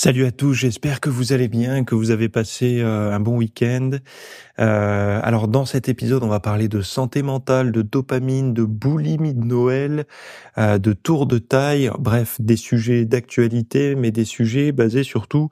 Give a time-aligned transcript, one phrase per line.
[0.00, 3.36] Salut à tous, j'espère que vous allez bien, que vous avez passé euh, un bon
[3.36, 3.90] week-end.
[4.60, 9.34] Euh, alors dans cet épisode, on va parler de santé mentale, de dopamine, de boulimie
[9.34, 10.06] de Noël,
[10.56, 15.48] euh, de tour de taille, bref, des sujets d'actualité, mais des sujets basés surtout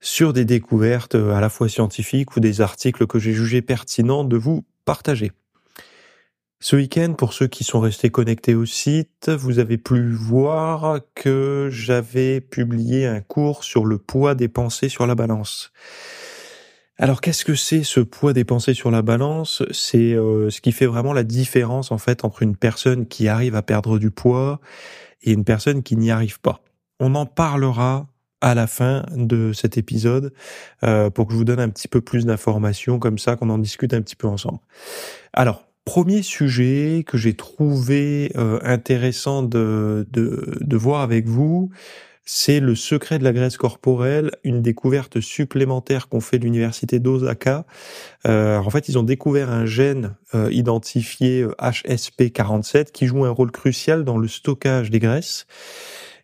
[0.00, 4.38] sur des découvertes à la fois scientifiques ou des articles que j'ai jugé pertinents de
[4.38, 5.30] vous partager.
[6.60, 11.68] Ce week-end, pour ceux qui sont restés connectés au site, vous avez pu voir que
[11.70, 15.70] j'avais publié un cours sur le poids des pensées sur la balance.
[16.96, 19.62] Alors qu'est-ce que c'est ce poids des pensées sur la balance?
[19.70, 23.54] C'est euh, ce qui fait vraiment la différence en fait entre une personne qui arrive
[23.54, 24.60] à perdre du poids
[25.22, 26.60] et une personne qui n'y arrive pas.
[26.98, 28.08] On en parlera
[28.40, 30.32] à la fin de cet épisode
[30.82, 33.58] euh, pour que je vous donne un petit peu plus d'informations comme ça qu'on en
[33.58, 34.58] discute un petit peu ensemble.
[35.32, 41.70] Alors premier sujet que j'ai trouvé euh, intéressant de, de, de, voir avec vous,
[42.26, 47.64] c'est le secret de la graisse corporelle, une découverte supplémentaire qu'ont fait l'université d'Osaka.
[48.26, 53.50] Euh, en fait, ils ont découvert un gène euh, identifié HSP47 qui joue un rôle
[53.50, 55.46] crucial dans le stockage des graisses.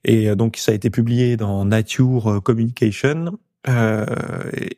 [0.05, 3.39] Et donc, ça a été publié dans Nature Communication.
[3.69, 4.05] Euh,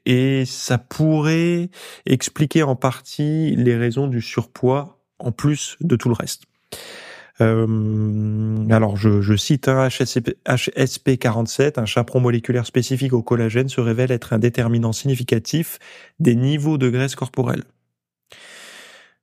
[0.04, 1.70] et ça pourrait
[2.06, 6.44] expliquer en partie les raisons du surpoids en plus de tout le reste.
[7.40, 14.10] Euh, alors, je, cite un HSP, HSP47, un chaperon moléculaire spécifique au collagène, se révèle
[14.10, 15.78] être un déterminant significatif
[16.18, 17.64] des niveaux de graisse corporelle.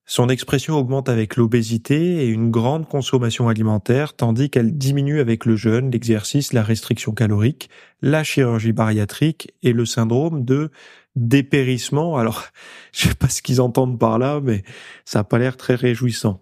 [0.06, 5.56] Son expression augmente avec l'obésité et une grande consommation alimentaire, tandis qu'elle diminue avec le
[5.56, 7.70] jeûne, l'exercice, la restriction calorique,
[8.02, 10.72] la chirurgie bariatrique et le syndrome de
[11.16, 12.18] dépérissement.
[12.18, 12.44] Alors,
[12.92, 14.64] je sais pas ce qu'ils entendent par là, mais
[15.06, 16.42] ça n'a pas l'air très réjouissant.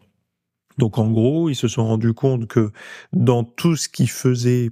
[0.79, 2.71] Donc en gros, ils se sont rendus compte que
[3.13, 4.71] dans tout ce qui faisait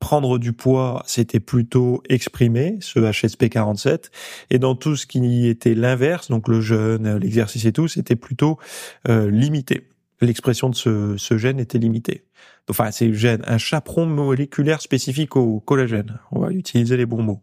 [0.00, 4.10] prendre du poids, c'était plutôt exprimé, ce HSP47,
[4.50, 8.58] et dans tout ce qui était l'inverse, donc le jeûne, l'exercice et tout, c'était plutôt
[9.08, 9.86] euh, limité.
[10.20, 12.24] L'expression de ce, ce gène était limitée.
[12.68, 16.18] Enfin, c'est gène, un chaperon moléculaire spécifique au collagène.
[16.32, 17.40] On va utiliser les bons mots.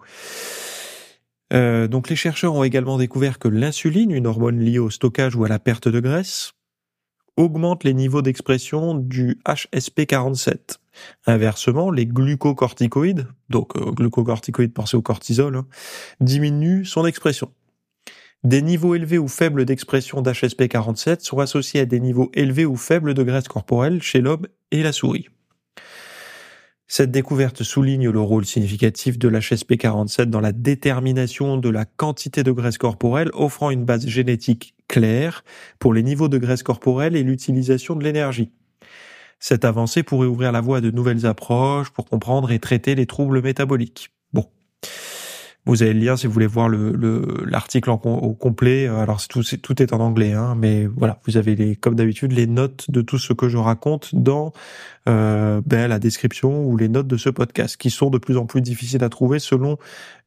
[1.54, 5.46] Euh, donc les chercheurs ont également découvert que l'insuline, une hormone liée au stockage ou
[5.46, 6.54] à la perte de graisse,
[7.38, 10.78] augmente les niveaux d'expression du HSP47.
[11.26, 15.68] Inversement, les glucocorticoïdes, donc euh, glucocorticoïdes pensez au cortisol, hein,
[16.20, 17.52] diminuent son expression.
[18.44, 23.14] Des niveaux élevés ou faibles d'expression d'HSP47 sont associés à des niveaux élevés ou faibles
[23.14, 25.28] de graisse corporelle chez l'homme et la souris.
[26.90, 32.52] Cette découverte souligne le rôle significatif de l'HSP47 dans la détermination de la quantité de
[32.52, 35.44] graisse corporelle, offrant une base génétique claire
[35.80, 38.52] pour les niveaux de graisse corporelle et l'utilisation de l'énergie.
[39.40, 43.06] Cette avancée pourrait ouvrir la voie à de nouvelles approches pour comprendre et traiter les
[43.06, 44.10] troubles métaboliques.
[44.34, 44.50] Bon.
[45.66, 46.94] Vous avez le lien si vous voulez voir le
[47.46, 48.88] l'article au complet.
[48.88, 52.48] Alors tout, tout est en anglais, hein, mais voilà, vous avez les comme d'habitude les
[52.48, 54.54] notes de tout ce que je raconte dans
[55.10, 58.46] euh, ben, la description ou les notes de ce podcast, qui sont de plus en
[58.46, 59.78] plus difficiles à trouver selon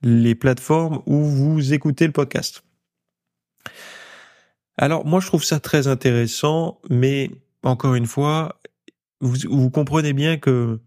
[0.02, 2.62] les plateformes où vous écoutez le podcast.
[4.76, 7.30] Alors moi je trouve ça très intéressant, mais
[7.62, 8.59] encore une fois,
[9.20, 10.80] vous, vous comprenez bien que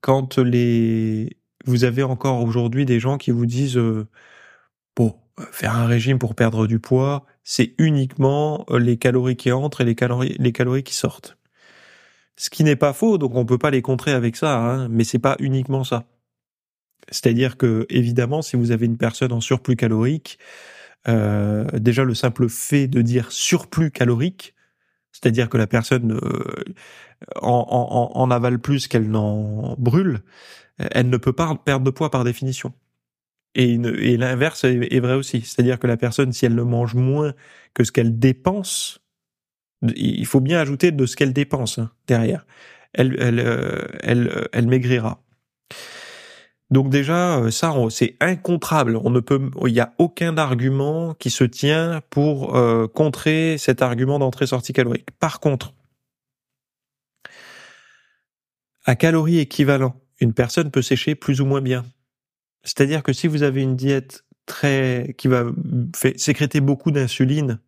[0.00, 4.06] quand les vous avez encore aujourd'hui des gens qui vous disent euh,
[4.96, 5.16] bon
[5.50, 9.84] faire un régime pour perdre du poids, c'est uniquement euh, les calories qui entrent et
[9.84, 11.38] les calories les calories qui sortent.
[12.36, 15.04] Ce qui n'est pas faux, donc on peut pas les contrer avec ça, hein, mais
[15.04, 16.04] c'est pas uniquement ça.
[17.10, 20.38] C'est-à-dire que évidemment, si vous avez une personne en surplus calorique,
[21.08, 24.54] euh, déjà le simple fait de dire surplus calorique,
[25.12, 26.64] c'est-à-dire que la personne euh,
[27.40, 30.20] en, en, avale plus qu'elle n'en brûle,
[30.78, 32.72] elle ne peut pas perdre de poids par définition.
[33.54, 33.76] Et,
[34.16, 35.42] l'inverse est, vrai aussi.
[35.42, 37.34] C'est-à-dire que la personne, si elle ne mange moins
[37.72, 39.00] que ce qu'elle dépense,
[39.96, 42.46] il faut bien ajouter de ce qu'elle dépense hein, derrière.
[42.98, 45.20] Euh, euh, elle maigrira.
[46.70, 48.96] Donc déjà, euh, ça, c'est incontrable.
[49.04, 52.58] On ne peut, il n'y a aucun argument qui se tient pour
[52.92, 55.06] contrer cet argument d'entrée-sortie calorique.
[55.20, 55.74] Par contre,
[58.84, 61.84] à calories équivalents une personne peut sécher plus ou moins bien.
[62.62, 65.46] C'est-à-dire que si vous avez une diète très qui va
[66.16, 67.60] sécréter beaucoup d'insuline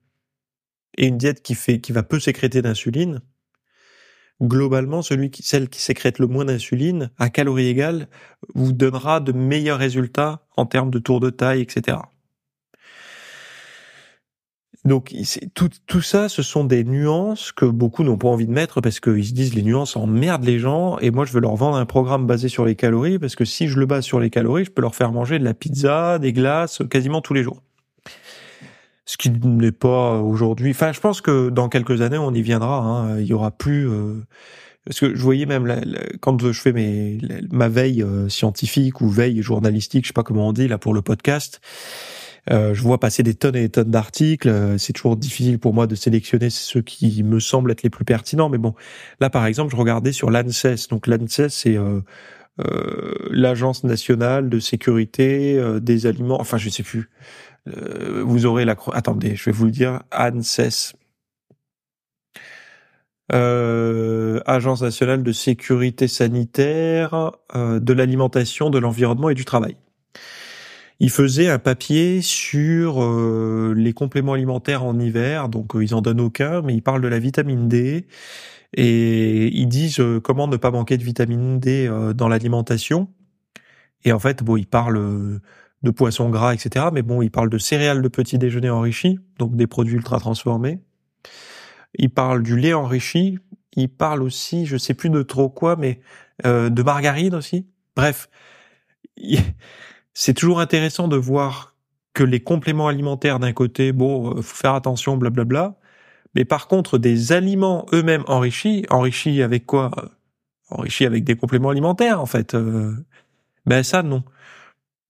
[0.96, 3.20] et une diète qui fait qui va peu sécréter d'insuline,
[4.42, 8.08] globalement celui qui celle qui sécrète le moins d'insuline à calories égales
[8.54, 11.98] vous donnera de meilleurs résultats en termes de tour de taille, etc.
[14.86, 15.12] Donc
[15.54, 19.00] tout, tout ça, ce sont des nuances que beaucoup n'ont pas envie de mettre parce
[19.00, 21.86] qu'ils se disent les nuances emmerdent les gens et moi je veux leur vendre un
[21.86, 24.70] programme basé sur les calories parce que si je le base sur les calories, je
[24.70, 27.62] peux leur faire manger de la pizza, des glaces quasiment tous les jours.
[29.06, 30.70] Ce qui n'est pas aujourd'hui.
[30.70, 32.78] Enfin, je pense que dans quelques années on y viendra.
[32.78, 33.18] Hein.
[33.18, 33.88] Il y aura plus.
[33.88, 34.24] Euh...
[34.84, 35.80] Parce que je voyais même
[36.20, 37.18] quand je fais mes
[37.50, 40.94] ma veille euh, scientifique ou veille journalistique, je sais pas comment on dit là pour
[40.94, 41.60] le podcast
[42.50, 44.48] euh, je vois passer des tonnes et des tonnes d'articles.
[44.48, 48.04] Euh, c'est toujours difficile pour moi de sélectionner ceux qui me semblent être les plus
[48.04, 48.48] pertinents.
[48.48, 48.74] Mais bon,
[49.20, 50.88] là par exemple, je regardais sur l'ANSES.
[50.90, 52.00] Donc l'ANSES, c'est euh,
[52.60, 56.40] euh, l'agence nationale de sécurité des aliments.
[56.40, 57.10] Enfin, je sais plus.
[57.66, 58.76] vous aurez la.
[58.92, 60.02] Attendez, je vais vous le dire.
[60.12, 60.94] ANSES.
[63.32, 69.76] Euh, Agence nationale de sécurité sanitaire, de l'alimentation, de l'environnement et du travail
[70.98, 76.00] il faisait un papier sur euh, les compléments alimentaires en hiver, donc euh, ils en
[76.00, 78.06] donnent aucun, mais ils parlent de la vitamine D
[78.72, 83.08] et ils disent euh, comment ne pas manquer de vitamine D dans l'alimentation.
[84.04, 85.40] Et en fait, bon, ils parlent
[85.82, 86.86] de poissons gras, etc.
[86.92, 90.80] Mais bon, ils parlent de céréales de petit déjeuner enrichis, donc des produits ultra transformés.
[91.98, 93.38] Ils parlent du lait enrichi.
[93.74, 96.00] Ils parlent aussi, je sais plus de trop quoi, mais
[96.44, 97.66] de margarine aussi.
[97.96, 98.28] Bref
[100.18, 101.74] c'est toujours intéressant de voir
[102.14, 105.74] que les compléments alimentaires d'un côté, bon, euh, faut faire attention, blablabla.
[106.34, 109.90] Mais par contre, des aliments eux-mêmes enrichis, enrichis avec quoi
[110.70, 112.54] Enrichis avec des compléments alimentaires, en fait.
[112.54, 112.94] Euh,
[113.66, 114.24] ben ça, non.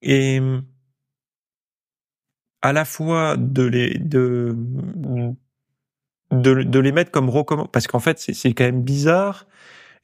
[0.03, 0.41] Et
[2.63, 4.57] à la fois de les de
[6.33, 9.47] de, de les mettre comme recommand parce qu'en fait c'est quand même bizarre.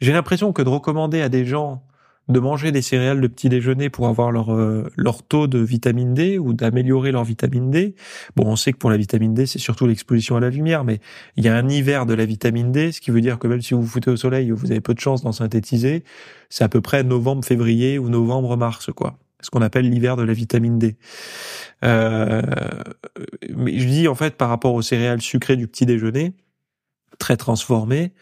[0.00, 1.82] J'ai l'impression que de recommander à des gens
[2.28, 6.14] de manger des céréales de petit déjeuner pour avoir leur euh, leur taux de vitamine
[6.14, 7.94] D ou d'améliorer leur vitamine D.
[8.36, 11.00] Bon, on sait que pour la vitamine D, c'est surtout l'exposition à la lumière, mais
[11.36, 13.60] il y a un hiver de la vitamine D, ce qui veut dire que même
[13.60, 16.04] si vous vous foutez au soleil, vous avez peu de chances d'en synthétiser.
[16.48, 19.18] C'est à peu près novembre, février ou novembre, mars, quoi.
[19.40, 20.96] Ce qu'on appelle l'hiver de la vitamine D.
[21.84, 22.42] Euh,
[23.56, 26.34] mais je dis en fait par rapport aux céréales sucrées du petit déjeuner,
[27.18, 28.12] très transformées,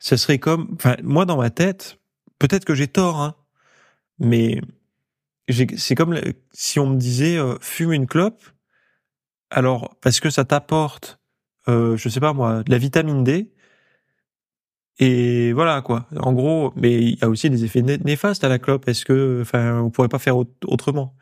[0.00, 2.00] ce serait comme, enfin moi dans ma tête,
[2.42, 3.36] Peut-être que j'ai tort, hein,
[4.18, 4.60] mais
[5.48, 6.18] c'est comme
[6.50, 8.42] si on me disait euh, fume une clope.
[9.50, 11.20] Alors parce que ça t'apporte,
[11.68, 13.52] euh, je sais pas moi, de la vitamine D.
[14.98, 16.08] Et voilà quoi.
[16.16, 18.88] En gros, mais il y a aussi des effets néfastes à la clope.
[18.88, 21.16] Est-ce que, enfin, on pourrait pas faire autrement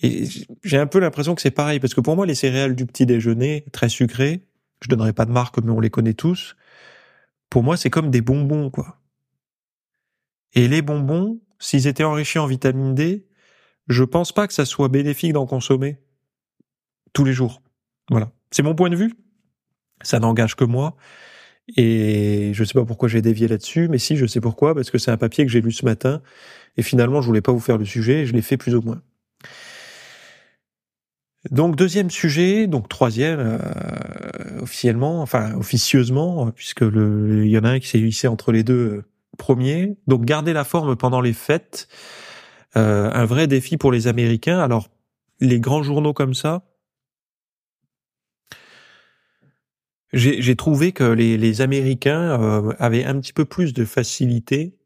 [0.00, 0.28] Et
[0.62, 3.04] j'ai un peu l'impression que c'est pareil parce que pour moi, les céréales du petit
[3.04, 4.46] déjeuner, très sucrées,
[4.80, 6.54] je donnerai pas de marque mais on les connaît tous.
[7.50, 9.01] Pour moi, c'est comme des bonbons quoi.
[10.54, 13.26] Et les bonbons, s'ils étaient enrichis en vitamine D,
[13.88, 15.98] je pense pas que ça soit bénéfique d'en consommer
[17.12, 17.62] tous les jours.
[18.10, 18.32] Voilà.
[18.50, 19.14] C'est mon point de vue.
[20.02, 20.96] Ça n'engage que moi.
[21.76, 24.98] Et je sais pas pourquoi j'ai dévié là-dessus, mais si, je sais pourquoi, parce que
[24.98, 26.20] c'est un papier que j'ai lu ce matin.
[26.76, 28.82] Et finalement, je voulais pas vous faire le sujet, et je l'ai fait plus ou
[28.82, 29.00] moins.
[31.50, 37.80] Donc deuxième sujet, donc troisième euh, officiellement, enfin officieusement, puisque il y en a un
[37.80, 39.04] qui s'est hissé entre les deux
[39.38, 39.96] premier.
[40.06, 41.88] Donc garder la forme pendant les fêtes,
[42.76, 44.60] euh, un vrai défi pour les Américains.
[44.60, 44.88] Alors
[45.40, 46.64] les grands journaux comme ça,
[50.12, 54.76] j'ai trouvé que les, les Américains euh, avaient un petit peu plus de facilité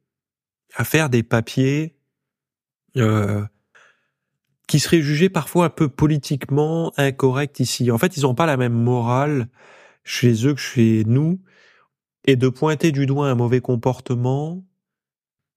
[0.75, 1.97] à faire des papiers
[2.97, 3.45] euh,
[4.69, 7.91] qui seraient jugés parfois un peu politiquement incorrects ici.
[7.91, 9.49] En fait, ils n'ont pas la même morale
[10.05, 11.41] chez eux que chez nous.
[12.27, 14.65] Et de pointer du doigt un mauvais comportement,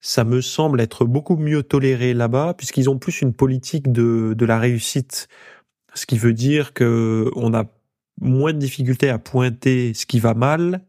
[0.02, 4.46] ça me semble être beaucoup mieux toléré là-bas, puisqu'ils ont plus une politique de, de
[4.46, 5.28] la réussite.
[5.96, 7.66] Ce qui veut dire que on a
[8.22, 10.86] moins de difficultés à pointer ce qui va mal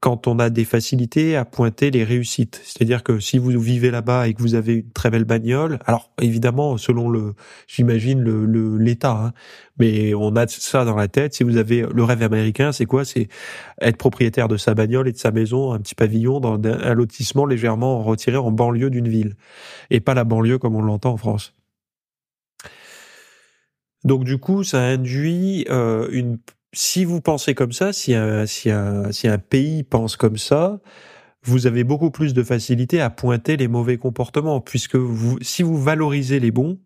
[0.00, 2.60] quand on a des facilités à pointer les réussites.
[2.64, 6.10] C'est-à-dire que si vous vivez là-bas et que vous avez une très belle bagnole, alors
[6.22, 7.34] évidemment selon le,
[7.66, 9.32] j'imagine le l'État, hein,
[9.78, 11.34] mais on a ça dans la tête.
[11.34, 13.04] Si vous avez le rêve américain, c'est quoi?
[13.04, 13.28] C'est
[13.80, 17.44] être propriétaire de sa bagnole et de sa maison, un petit pavillon dans un lotissement
[17.44, 19.36] légèrement retiré en banlieue d'une ville,
[19.90, 21.54] et pas la banlieue comme on l'entend en France.
[24.04, 26.38] Donc du coup, ça induit euh, une
[26.72, 30.80] si vous pensez comme ça, si un, si un, si un pays pense comme ça,
[31.42, 35.80] vous avez beaucoup plus de facilité à pointer les mauvais comportements, puisque vous, si vous
[35.80, 36.78] valorisez les bons,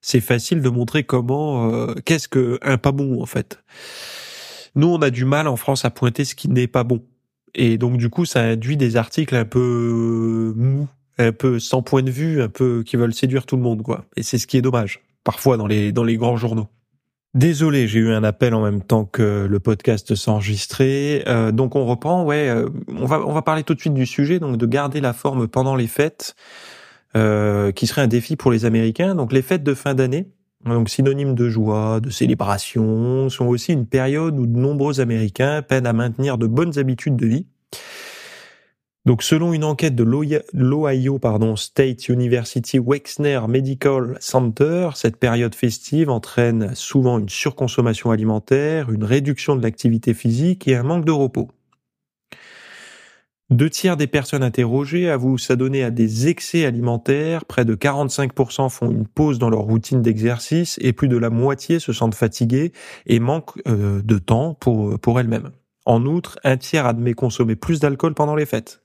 [0.00, 3.62] c'est facile de montrer comment, euh, qu'est-ce que un pas bon en fait.
[4.74, 7.02] Nous, on a du mal en France à pointer ce qui n'est pas bon,
[7.54, 12.02] et donc du coup, ça induit des articles un peu mous, un peu sans point
[12.02, 14.04] de vue, un peu qui veulent séduire tout le monde, quoi.
[14.16, 16.68] Et c'est ce qui est dommage, parfois dans les dans les grands journaux.
[17.34, 21.24] Désolé, j'ai eu un appel en même temps que le podcast s'enregistrait.
[21.28, 22.48] Euh, donc on reprend, ouais.
[22.48, 25.12] Euh, on va on va parler tout de suite du sujet, donc de garder la
[25.12, 26.34] forme pendant les fêtes,
[27.16, 29.14] euh, qui serait un défi pour les Américains.
[29.14, 30.30] Donc les fêtes de fin d'année,
[30.64, 35.86] donc synonymes de joie, de célébration, sont aussi une période où de nombreux Américains peinent
[35.86, 37.46] à maintenir de bonnes habitudes de vie.
[39.08, 40.04] Donc, selon une enquête de
[40.52, 41.18] l'Ohio
[41.56, 49.56] State University Wexner Medical Center, cette période festive entraîne souvent une surconsommation alimentaire, une réduction
[49.56, 51.48] de l'activité physique et un manque de repos.
[53.48, 58.90] Deux tiers des personnes interrogées avouent s'adonner à des excès alimentaires, près de 45% font
[58.90, 62.72] une pause dans leur routine d'exercice et plus de la moitié se sentent fatiguées
[63.06, 65.52] et manquent euh, de temps pour elles-mêmes.
[65.86, 68.82] En outre, un tiers admet consommer plus d'alcool pendant les fêtes.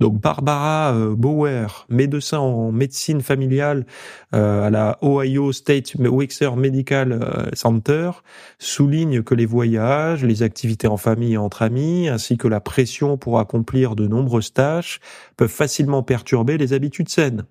[0.00, 3.86] Donc Barbara euh, Bauer, médecin en médecine familiale
[4.34, 8.10] euh, à la Ohio State Wexner Medical euh, Center,
[8.58, 13.16] souligne que les voyages, les activités en famille et entre amis, ainsi que la pression
[13.16, 15.00] pour accomplir de nombreuses tâches
[15.36, 17.44] peuvent facilement perturber les habitudes saines.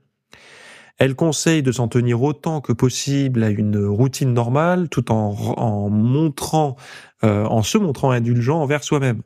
[0.99, 6.75] Elle conseille de s'en tenir autant que possible à une routine normale, tout en montrant,
[7.23, 9.23] en se montrant indulgent envers soi-même.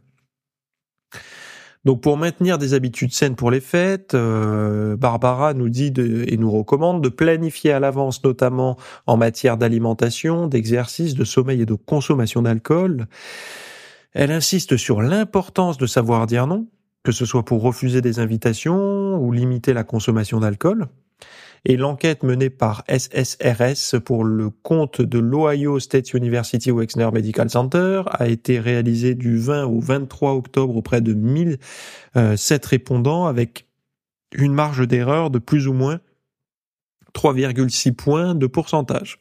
[1.85, 6.51] Donc pour maintenir des habitudes saines pour les fêtes, euh, Barbara nous dit et nous
[6.51, 12.41] recommande de planifier à l'avance, notamment en matière d'alimentation, d'exercice, de sommeil et de consommation
[12.41, 13.07] d'alcool.
[14.13, 16.67] Elle insiste sur l'importance de savoir dire non,
[17.03, 20.87] que ce soit pour refuser des invitations ou limiter la consommation d'alcool
[21.69, 28.03] et l'enquête menée par SSRS pour le compte de l'Ohio State University Wexner Medical Center
[28.09, 31.59] a été réalisée du 20 au 23 octobre auprès de 1007
[32.15, 33.67] euh, répondants avec
[34.33, 35.99] une marge d'erreur de plus ou moins
[37.13, 39.19] 3,6 points de pourcentage.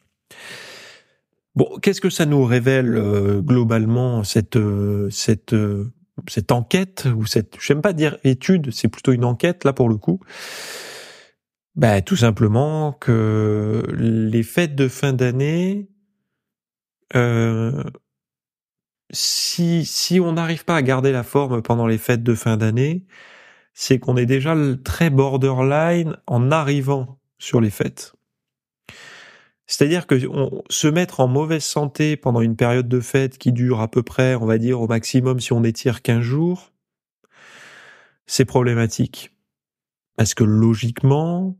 [1.57, 5.57] Bon, qu'est-ce que ça nous révèle euh, globalement cette euh, cette
[6.29, 9.97] cette enquête ou cette j'aime pas dire étude, c'est plutôt une enquête là pour le
[9.97, 10.21] coup.
[11.76, 15.90] Ben, tout simplement que les fêtes de fin d'année,
[17.14, 17.85] euh,
[19.11, 23.04] si, si on n'arrive pas à garder la forme pendant les fêtes de fin d'année,
[23.75, 28.14] c'est qu'on est déjà très borderline en arrivant sur les fêtes.
[29.66, 30.18] C'est-à-dire que
[30.71, 34.35] se mettre en mauvaise santé pendant une période de fête qui dure à peu près,
[34.37, 36.73] on va dire au maximum si on étire 15 jours,
[38.26, 39.37] c'est problématique.
[40.16, 41.59] Parce que logiquement,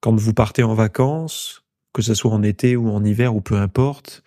[0.00, 3.56] quand vous partez en vacances, que ce soit en été ou en hiver ou peu
[3.56, 4.22] importe,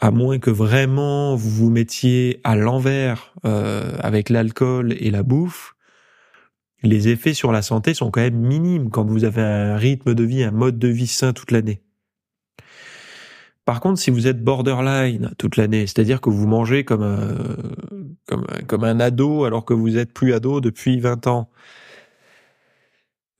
[0.00, 5.74] à moins que vraiment vous vous mettiez à l'envers euh, avec l'alcool et la bouffe,
[6.82, 10.24] les effets sur la santé sont quand même minimes quand vous avez un rythme de
[10.24, 11.82] vie, un mode de vie sain toute l'année.
[13.64, 17.38] Par contre, si vous êtes borderline toute l'année, c'est-à-dire que vous mangez comme un,
[18.26, 21.48] comme, comme un ado alors que vous êtes plus ado depuis 20 ans,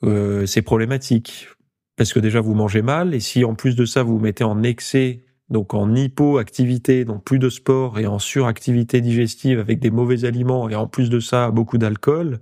[0.05, 1.49] euh, c'est problématique
[1.97, 4.45] parce que déjà vous mangez mal et si en plus de ça vous vous mettez
[4.45, 9.91] en excès donc en hypoactivité, donc plus de sport et en suractivité digestive avec des
[9.91, 12.41] mauvais aliments et en plus de ça beaucoup d'alcool,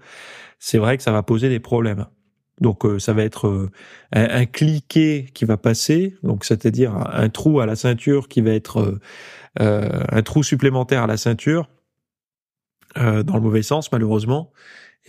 [0.60, 2.06] c'est vrai que ça va poser des problèmes.
[2.60, 3.70] Donc euh, ça va être euh,
[4.12, 8.52] un, un, cliquet qui va passer, donc c'est-à-dire un, trou à la ceinture qui va
[8.52, 9.00] être
[9.58, 11.68] un trou supplémentaire à la ceinture
[12.94, 14.52] dans le mauvais sens malheureusement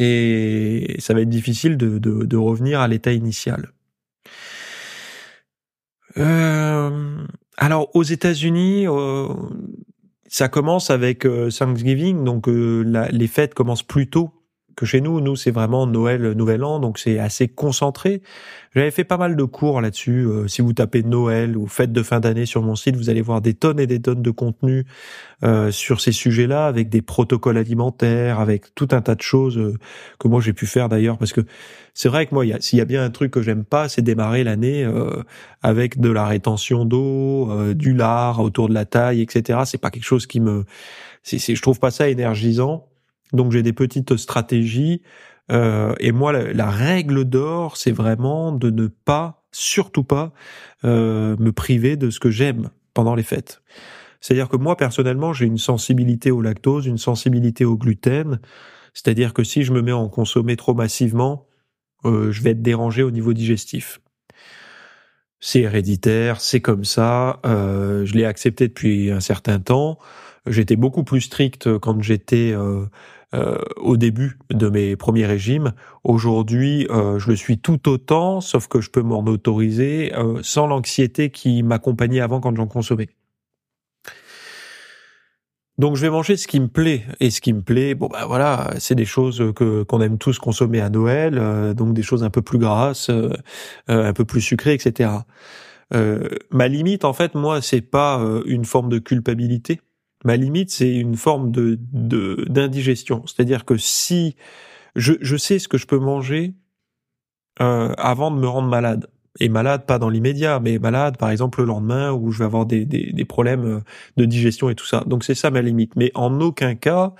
[0.02, 3.72] et ça va être difficile de, revenir à l'état initial.
[6.18, 9.28] Euh, alors aux États-Unis, euh,
[10.28, 14.41] ça commence avec euh, Thanksgiving, donc les fêtes commencent plus tôt
[14.76, 15.22] que chez nous.
[15.22, 18.22] Nous, c'est vraiment Noël, Nouvel An, donc c'est assez concentré.
[18.74, 20.26] J'avais fait pas mal de cours là-dessus.
[20.26, 23.22] Euh, si vous tapez Noël ou fête de fin d'année sur mon site, vous allez
[23.22, 24.86] voir des tonnes et des tonnes de contenu
[25.44, 29.78] euh, sur ces sujets-là, avec des protocoles alimentaires, avec tout un tas de choses euh,
[30.20, 31.42] que moi j'ai pu faire d'ailleurs, parce que
[31.94, 34.46] c'est vrai que moi, s'il y a bien un truc que j'aime pas, c'est démarrer
[34.46, 34.90] l'année
[35.62, 39.60] avec de la rétention d'eau, du lard autour de la taille, etc.
[39.66, 40.64] C'est pas quelque chose qui me,
[41.24, 42.88] c'est, je trouve pas ça énergisant.
[43.34, 45.02] Donc j'ai des petites stratégies.
[45.52, 50.32] Euh, et moi, la, règle d'or, c'est vraiment de ne pas, surtout pas,
[50.86, 53.62] euh, me priver de ce que j'aime pendant les fêtes.
[54.22, 58.40] C'est-à-dire que moi, personnellement, j'ai une sensibilité au lactose, une sensibilité au gluten.
[58.94, 61.48] C'est-à-dire que si je me mets à en consommer trop massivement,
[62.06, 64.00] euh, je vais être dérangé au niveau digestif.
[65.40, 67.40] C'est héréditaire, c'est comme ça.
[67.46, 69.98] Euh, je l'ai accepté depuis un certain temps.
[70.48, 72.86] J'étais beaucoup plus strict quand j'étais euh,
[73.34, 75.72] euh, au début de mes premiers régimes.
[76.04, 80.12] Aujourd'hui, euh, je le suis tout autant, sauf que je peux m'en autoriser
[80.42, 83.08] sans l'anxiété qui m'accompagnait avant quand j'en consommais.
[85.78, 88.26] Donc je vais manger ce qui me plaît et ce qui me plaît, bon bah
[88.28, 92.30] voilà, c'est des choses que qu'on aime tous consommer à Noël, donc des choses un
[92.30, 93.10] peu plus grasses,
[93.88, 95.10] un peu plus sucrées, etc.
[96.52, 99.80] ma limite en fait moi c'est pas une forme de culpabilité,
[100.24, 101.78] Ma limite, c'est une forme de
[102.48, 103.24] d'indigestion.
[103.26, 104.36] C'est-à-dire que si
[104.96, 106.54] je, je sais ce que je peux manger
[107.62, 109.08] euh, avant de me rendre malade,
[109.40, 112.66] et malade pas dans l'immédiat, mais malade par exemple le lendemain où je vais avoir
[112.66, 113.80] des, des, des problèmes euh,
[114.18, 115.04] de digestion et tout ça.
[115.08, 115.96] Donc c'est ça ma limite.
[115.96, 117.14] Mais en aucun cas,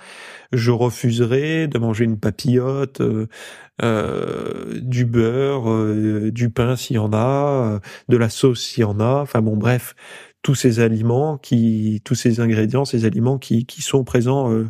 [0.52, 3.28] je refuserai de manger une papillote, euh,
[3.82, 8.84] euh du beurre, euh, du pain s'il y en a, de la sauce s'il y
[8.84, 9.20] en a.
[9.22, 9.94] Enfin bon, bref,
[10.42, 14.68] tous ces aliments qui, tous ces ingrédients, ces aliments qui, qui sont présents euh,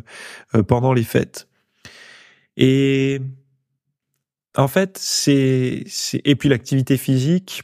[0.55, 1.47] euh, pendant les fêtes.
[2.57, 3.19] Et
[4.55, 7.63] en fait, c'est, et puis l'activité physique.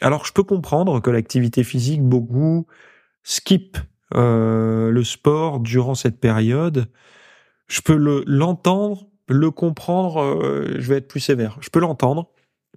[0.00, 2.66] Alors, je peux comprendre que l'activité physique, beaucoup
[3.22, 3.78] skip
[4.14, 6.86] euh, le sport durant cette période.
[7.68, 10.20] Je peux le l'entendre, le comprendre.
[10.20, 11.56] Euh, je vais être plus sévère.
[11.60, 12.30] Je peux l'entendre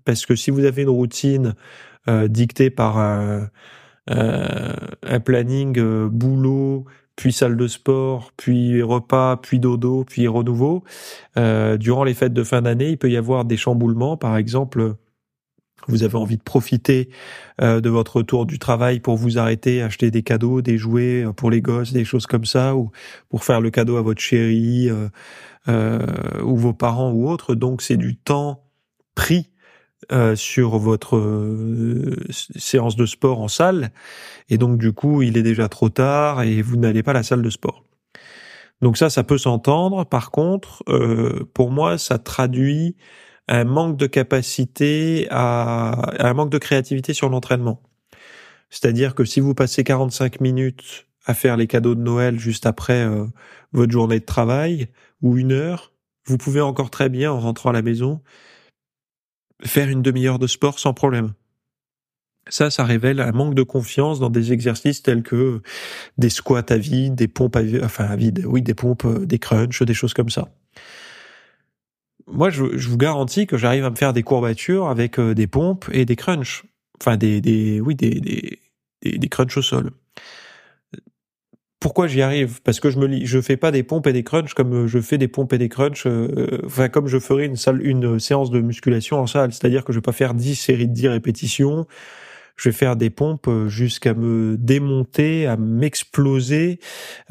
[0.05, 1.55] parce que si vous avez une routine
[2.07, 2.98] euh, dictée par
[4.09, 4.73] euh,
[5.03, 6.85] un planning euh, boulot,
[7.15, 10.83] puis salle de sport, puis repas, puis dodo, puis renouveau.
[11.37, 14.17] Euh, durant les fêtes de fin d'année, il peut y avoir des chamboulements.
[14.17, 14.95] Par exemple,
[15.87, 17.09] vous avez envie de profiter
[17.61, 21.61] de votre retour du travail pour vous arrêter, acheter des cadeaux, des jouets pour les
[21.61, 22.91] gosses, des choses comme ça, ou
[23.29, 24.89] pour faire le cadeau à votre chérie
[25.69, 27.55] ou vos parents ou autres.
[27.55, 28.65] Donc c'est du temps
[29.15, 29.49] pris
[30.11, 33.89] euh, sur votre euh, séance de sport en salle
[34.47, 37.23] et donc du coup il est déjà trop tard et vous n'allez pas à la
[37.23, 37.83] salle de sport.
[38.79, 40.05] Donc ça, ça peut s'entendre.
[40.05, 42.95] Par contre, euh, pour moi, ça traduit
[43.47, 47.81] un manque de capacité à un manque de créativité sur l'entraînement.
[48.69, 53.10] C'est-à-dire que si vous passez 45 minutes à faire les cadeaux de Noël juste après
[53.71, 54.89] votre journée de travail
[55.23, 55.91] ou une heure,
[56.25, 58.21] vous pouvez encore très bien en rentrant à la maison
[59.63, 61.34] faire une demi-heure de sport sans problème.
[62.50, 65.62] Ça, ça révèle un manque de confiance dans des exercices tels que
[66.17, 69.26] des squats à vide, des pompes à vide, enfin à vide, oui, des pompes, euh,
[69.26, 70.50] des crunchs, des choses comme ça.
[72.28, 75.89] Moi, je, vous garantis que j'arrive à me faire des courbatures avec euh, des pompes
[75.91, 76.63] et des crunchs.
[77.02, 78.60] Enfin, des, des oui, des, des,
[79.02, 79.91] des, des crunchs au sol
[81.79, 82.61] pourquoi j'y arrive?
[82.63, 85.17] Parce que je me fais pas des pompes et des crunchs comme euh, je fais
[85.17, 88.61] des pompes et des crunchs, euh, enfin comme je ferais une salle, une séance de
[88.61, 89.53] musculation en salle.
[89.53, 91.85] C'est-à-dire que je vais pas faire 10 séries de 10 répétitions.
[92.55, 96.79] Je vais faire des pompes euh, jusqu'à me démonter, à m'exploser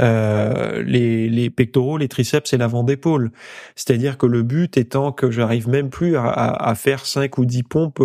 [0.00, 3.32] euh, les, pectoraux, les triceps et l'avant d'épaule.
[3.74, 7.64] C'est-à-dire que le but étant que j'arrive même plus à, à, faire 5 ou 10
[7.64, 8.02] pompes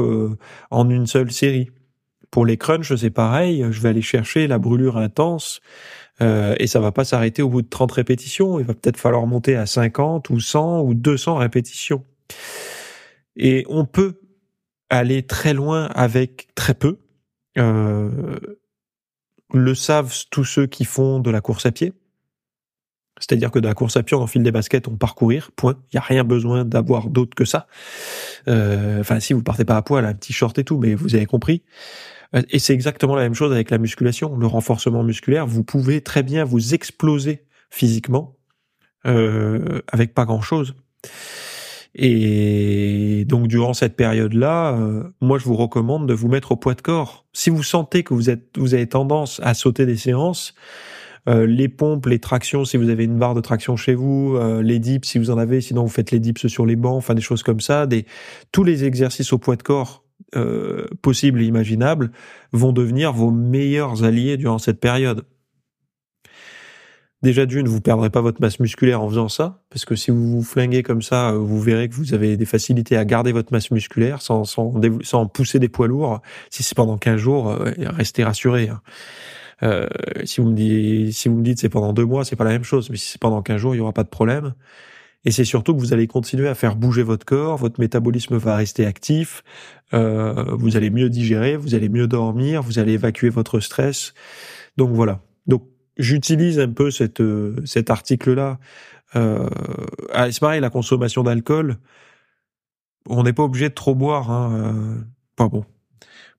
[0.71, 1.69] en une seule série.
[2.31, 3.65] Pour les crunchs, c'est pareil.
[3.69, 5.61] Je vais aller chercher la brûlure intense.
[6.21, 8.59] Euh, et ça va pas s'arrêter au bout de 30 répétitions.
[8.59, 12.05] Il va peut-être falloir monter à 50 ou 100 ou 200 répétitions.
[13.35, 14.19] Et on peut
[14.89, 16.99] aller très loin avec très peu.
[17.57, 18.37] Euh,
[19.53, 21.93] le savent tous ceux qui font de la course à pied.
[23.19, 25.75] C'est-à-dire que de la course à pied, on enfile des baskets, on part courir, point.
[25.91, 27.67] Il n'y a rien besoin d'avoir d'autre que ça.
[28.47, 31.15] Euh, enfin, si vous partez pas à poil, un petit short et tout, mais vous
[31.15, 31.63] avez compris.
[32.35, 35.45] Euh, et c'est exactement la même chose avec la musculation, le renforcement musculaire.
[35.47, 38.35] Vous pouvez très bien vous exploser physiquement
[39.07, 40.75] euh, avec pas grand-chose.
[41.95, 46.75] Et donc durant cette période-là, euh, moi je vous recommande de vous mettre au poids
[46.75, 47.25] de corps.
[47.33, 50.53] Si vous sentez que vous êtes, vous avez tendance à sauter des séances,
[51.27, 54.77] euh, les pompes, les tractions, si vous avez une barre de traction chez vous, les
[54.77, 57.21] dips si vous en avez, sinon vous faites les dips sur les bancs, enfin des
[57.21, 58.05] choses comme ça, des
[58.51, 60.03] tous les exercices au poids de corps
[60.35, 62.11] euh, possibles et imaginables
[62.51, 65.25] vont devenir vos meilleurs alliés durant cette période.
[67.21, 70.31] Déjà d'une, vous perdrez pas votre masse musculaire en faisant ça, parce que si vous
[70.31, 73.69] vous flinguez comme ça, vous verrez que vous avez des facilités à garder votre masse
[73.69, 76.21] musculaire sans, sans, sans pousser des poids lourds.
[76.49, 78.69] Si c'est pendant 15 jours, euh, restez rassurés.
[78.69, 78.81] Hein.
[79.63, 79.87] Euh,
[80.23, 82.51] si vous me dites, si vous me dites c'est pendant deux mois, c'est pas la
[82.51, 82.89] même chose.
[82.89, 84.53] Mais si c'est pendant 15 jours, il y aura pas de problème.
[85.25, 88.55] Et c'est surtout que vous allez continuer à faire bouger votre corps, votre métabolisme va
[88.55, 89.43] rester actif,
[89.93, 94.13] euh, vous allez mieux digérer, vous allez mieux dormir, vous allez évacuer votre stress.
[94.77, 95.21] Donc voilà.
[95.47, 95.63] Donc
[95.97, 97.21] j'utilise un peu cette,
[97.65, 98.59] cet article-là
[99.15, 99.49] Euh,
[100.31, 101.77] c'est pareil, la consommation d'alcool,
[103.07, 104.31] on n'est pas obligé de trop boire.
[104.31, 105.03] Hein, euh,
[105.35, 105.65] pas bon.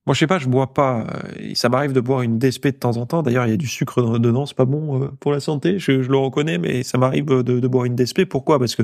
[0.06, 1.06] Moi, je sais pas, je bois pas.
[1.40, 3.22] Euh, ça m'arrive de boire une DSP de temps en temps.
[3.22, 5.78] D'ailleurs, il y a du sucre dedans, c'est pas bon euh, pour la santé.
[5.78, 8.24] Je, le reconnais, mais ça m'arrive de, de, boire une DSP.
[8.24, 8.58] Pourquoi?
[8.58, 8.82] Parce que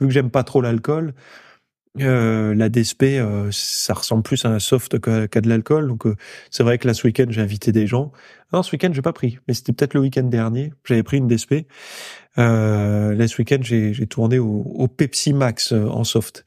[0.00, 1.14] vu que j'aime pas trop l'alcool,
[2.00, 5.88] euh, la DSP, euh, ça ressemble plus à un soft qu'à de l'alcool.
[5.88, 6.04] Donc,
[6.50, 8.12] c'est vrai que là, ce week-end, j'ai invité des gens.
[8.52, 10.72] Non, ce week-end, j'ai pas pris, mais c'était peut-être le week-end dernier.
[10.84, 11.66] J'avais pris une DSP.
[12.38, 16.44] Euh, là, ce week-end, j'ai tourné au, au, Pepsi Max en soft.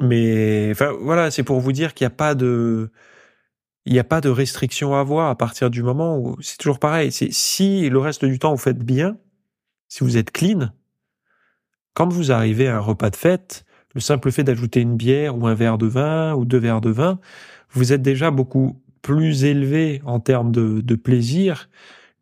[0.00, 2.90] Mais enfin, voilà, c'est pour vous dire qu'il n'y a pas de
[3.90, 6.78] il n'y a pas de restriction à avoir à partir du moment où c'est toujours
[6.78, 7.10] pareil.
[7.10, 9.16] C'est si le reste du temps vous faites bien,
[9.88, 10.70] si vous êtes clean,
[11.92, 13.64] quand vous arrivez à un repas de fête,
[13.96, 16.90] le simple fait d'ajouter une bière ou un verre de vin ou deux verres de
[16.90, 17.18] vin,
[17.72, 21.68] vous êtes déjà beaucoup plus élevé en termes de, plaisir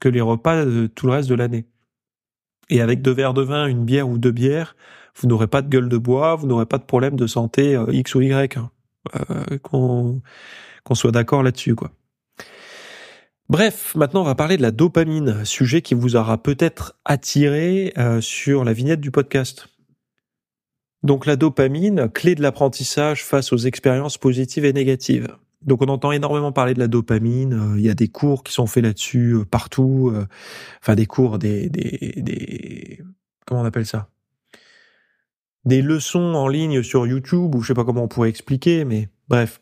[0.00, 1.66] que les repas de tout le reste de l'année.
[2.70, 4.74] Et avec deux verres de vin, une bière ou deux bières,
[5.16, 7.92] vous n'aurez pas de gueule de bois, vous n'aurez pas de problème de santé euh,
[7.92, 8.56] X ou Y.
[8.56, 8.70] Hein.
[9.30, 9.58] Euh,
[10.88, 11.92] qu'on soit d'accord là-dessus, quoi.
[13.50, 18.20] Bref, maintenant on va parler de la dopamine, sujet qui vous aura peut-être attiré euh,
[18.20, 19.68] sur la vignette du podcast.
[21.02, 25.28] Donc la dopamine, clé de l'apprentissage face aux expériences positives et négatives.
[25.62, 28.52] Donc on entend énormément parler de la dopamine, euh, il y a des cours qui
[28.52, 30.12] sont faits là-dessus euh, partout,
[30.82, 33.00] enfin des cours, des.
[33.46, 34.10] Comment on appelle ça?
[35.64, 39.08] Des leçons en ligne sur YouTube, ou je sais pas comment on pourrait expliquer, mais
[39.28, 39.58] bref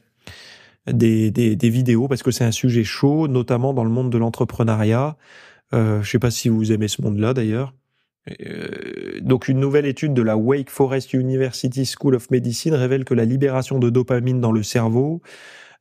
[0.92, 4.18] des, des, des vidéos parce que c'est un sujet chaud, notamment dans le monde de
[4.18, 5.16] l'entrepreneuriat.
[5.74, 7.74] Euh, je sais pas si vous aimez ce monde-là d'ailleurs.
[8.44, 13.14] Euh, donc une nouvelle étude de la Wake Forest University School of Medicine révèle que
[13.14, 15.22] la libération de dopamine dans le cerveau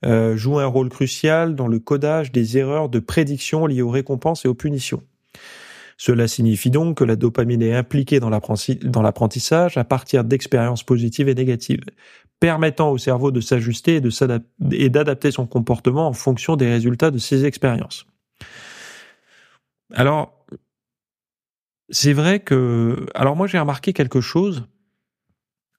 [0.06, 4.46] euh, joue un rôle crucial dans le codage des erreurs de prédiction liées aux récompenses
[4.46, 5.02] et aux punitions.
[5.98, 11.36] Cela signifie donc que la dopamine est impliquée dans l'apprentissage à partir d'expériences positives et
[11.36, 11.84] négatives,
[12.40, 14.02] permettant au cerveau de s'ajuster
[14.72, 18.06] et d'adapter son comportement en fonction des résultats de ces expériences.
[19.94, 20.46] Alors,
[21.90, 23.06] c'est vrai que...
[23.16, 24.68] Alors moi j'ai remarqué quelque chose,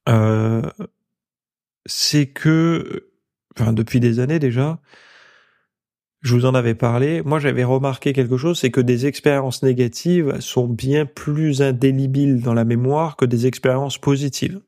[0.09, 0.61] euh,
[1.85, 3.09] c'est que,
[3.57, 4.79] enfin depuis des années déjà,
[6.21, 10.39] je vous en avais parlé, moi j'avais remarqué quelque chose, c'est que des expériences négatives
[10.39, 14.61] sont bien plus indélébiles dans la mémoire que des expériences positives.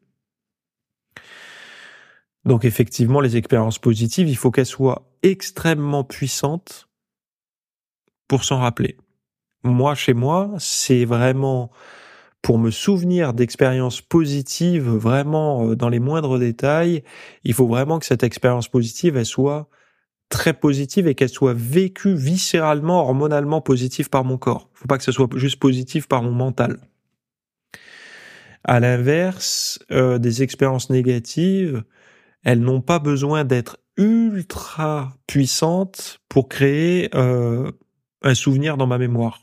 [2.45, 6.87] Donc effectivement, les expériences positives, il faut qu'elles soient extrêmement puissantes
[8.27, 8.97] pour s'en rappeler.
[9.63, 11.71] Moi, chez moi, c'est vraiment
[12.41, 17.03] pour me souvenir d'expériences positives, vraiment euh, dans les moindres détails,
[17.43, 19.69] il faut vraiment que cette expérience positive, elle soit
[20.29, 24.69] très positive et qu'elle soit vécue viscéralement, hormonalement positive par mon corps.
[24.73, 26.79] Faut pas que ce soit juste positif par mon mental.
[28.63, 31.83] À l'inverse, euh, des expériences négatives,
[32.43, 37.71] elles n'ont pas besoin d'être ultra puissantes pour créer euh,
[38.21, 39.41] un souvenir dans ma mémoire.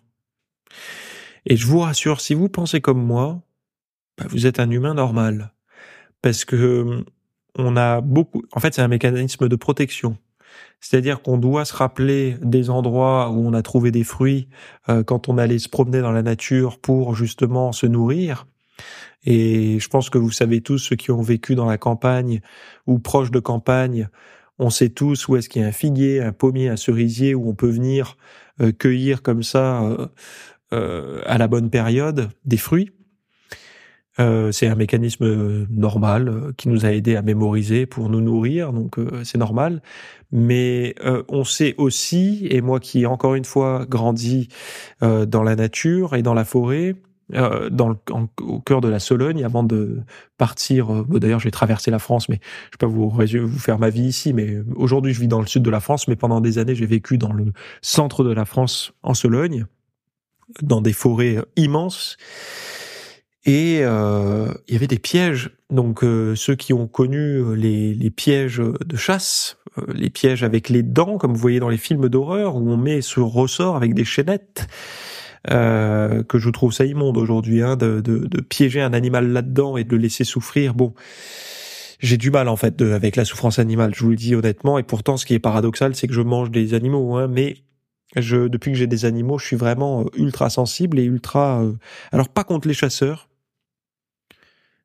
[1.45, 3.43] Et je vous rassure, si vous pensez comme moi,
[4.19, 5.53] bah, vous êtes un humain normal.
[6.23, 7.05] Parce que
[7.59, 10.19] on a beaucoup, en fait, c'est un mécanisme de protection.
[10.81, 14.49] C'est-à-dire qu'on doit se rappeler des endroits où on a trouvé des fruits
[14.89, 18.47] euh, quand on allait se promener dans la nature pour justement se nourrir.
[19.25, 22.41] Et je pense que vous savez tous, ceux qui ont vécu dans la campagne
[22.87, 24.09] ou proche de campagne,
[24.59, 27.49] on sait tous où est-ce qu'il y a un figuier, un pommier, un cerisier où
[27.49, 28.17] on peut venir
[28.61, 29.83] euh, cueillir comme ça
[30.73, 32.91] euh, à la bonne période des fruits.
[34.19, 38.21] Euh, c'est un mécanisme euh, normal euh, qui nous a aidé à mémoriser pour nous
[38.21, 39.83] nourrir, donc c'est normal.
[40.33, 40.95] Mais
[41.29, 44.49] on sait aussi, et moi qui encore une fois grandi
[45.01, 46.97] dans la nature et dans la forêt,
[47.31, 47.97] dans le,
[48.43, 50.01] au cœur de la Sologne avant de
[50.39, 51.05] partir.
[51.09, 52.41] D'ailleurs, j'ai traversé la France, mais
[52.73, 54.33] je peux vous, vous faire ma vie ici.
[54.33, 56.87] Mais aujourd'hui, je vis dans le sud de la France, mais pendant des années, j'ai
[56.87, 59.67] vécu dans le centre de la France, en Sologne,
[60.63, 62.17] dans des forêts immenses
[63.47, 65.51] et euh, il y avait des pièges.
[65.71, 69.57] Donc euh, ceux qui ont connu euh, les, les pièges de chasse,
[69.89, 73.01] les pièges avec les dents, comme vous voyez dans les films d'horreur, où on met
[73.03, 74.67] ce ressort avec des chaînettes,
[75.49, 79.85] que je trouve ça immonde aujourd'hui, hein, de, de, de, piéger un animal là-dedans et
[79.85, 80.75] de le laisser souffrir.
[80.75, 80.95] Bon,
[82.01, 84.79] j'ai du mal en fait de, avec la souffrance animale, je vous le dis honnêtement.
[84.79, 87.59] Et pourtant, ce qui est paradoxal, c'est que je mange des animaux, hein, mais
[88.17, 91.65] je, depuis que j'ai des animaux, je suis vraiment ultra sensible et ultra.
[92.13, 93.29] alors pas contre les chasseurs,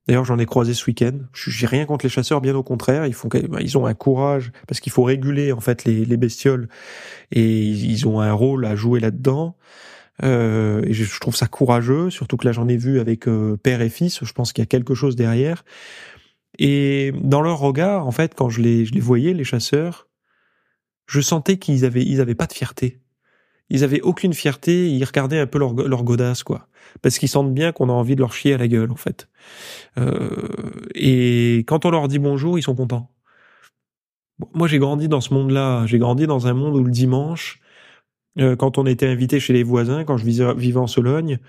[0.07, 1.19] D'ailleurs, j'en ai croisé ce week-end.
[1.33, 3.05] J'ai rien contre les chasseurs, bien au contraire.
[3.05, 6.67] Ils font, ils ont un courage parce qu'il faut réguler en fait les, les bestioles
[7.31, 9.55] et ils ont un rôle à jouer là-dedans.
[10.23, 13.81] Euh, et je, trouve ça courageux, surtout que là j'en ai vu avec euh, père
[13.81, 14.23] et fils.
[14.23, 15.63] Je pense qu'il y a quelque chose derrière.
[16.59, 20.07] Et dans leur regard, en fait, quand je les, je les voyais, les chasseurs,
[21.07, 23.01] je sentais qu'ils avaient, ils avaient pas de fierté.
[23.69, 24.89] Ils avaient aucune fierté.
[24.89, 26.67] Ils regardaient un peu leur, leur godasse, quoi,
[27.01, 29.29] parce qu'ils sentent bien qu'on a envie de leur chier à la gueule, en fait.
[29.97, 30.29] Euh,
[30.93, 33.09] et quand on leur dit bonjour, ils sont contents.
[34.53, 35.85] Moi, j'ai grandi dans ce monde-là.
[35.85, 37.61] J'ai grandi dans un monde où le dimanche,
[38.39, 41.39] euh, quand on était invité chez les voisins, quand je vivais en Sologne,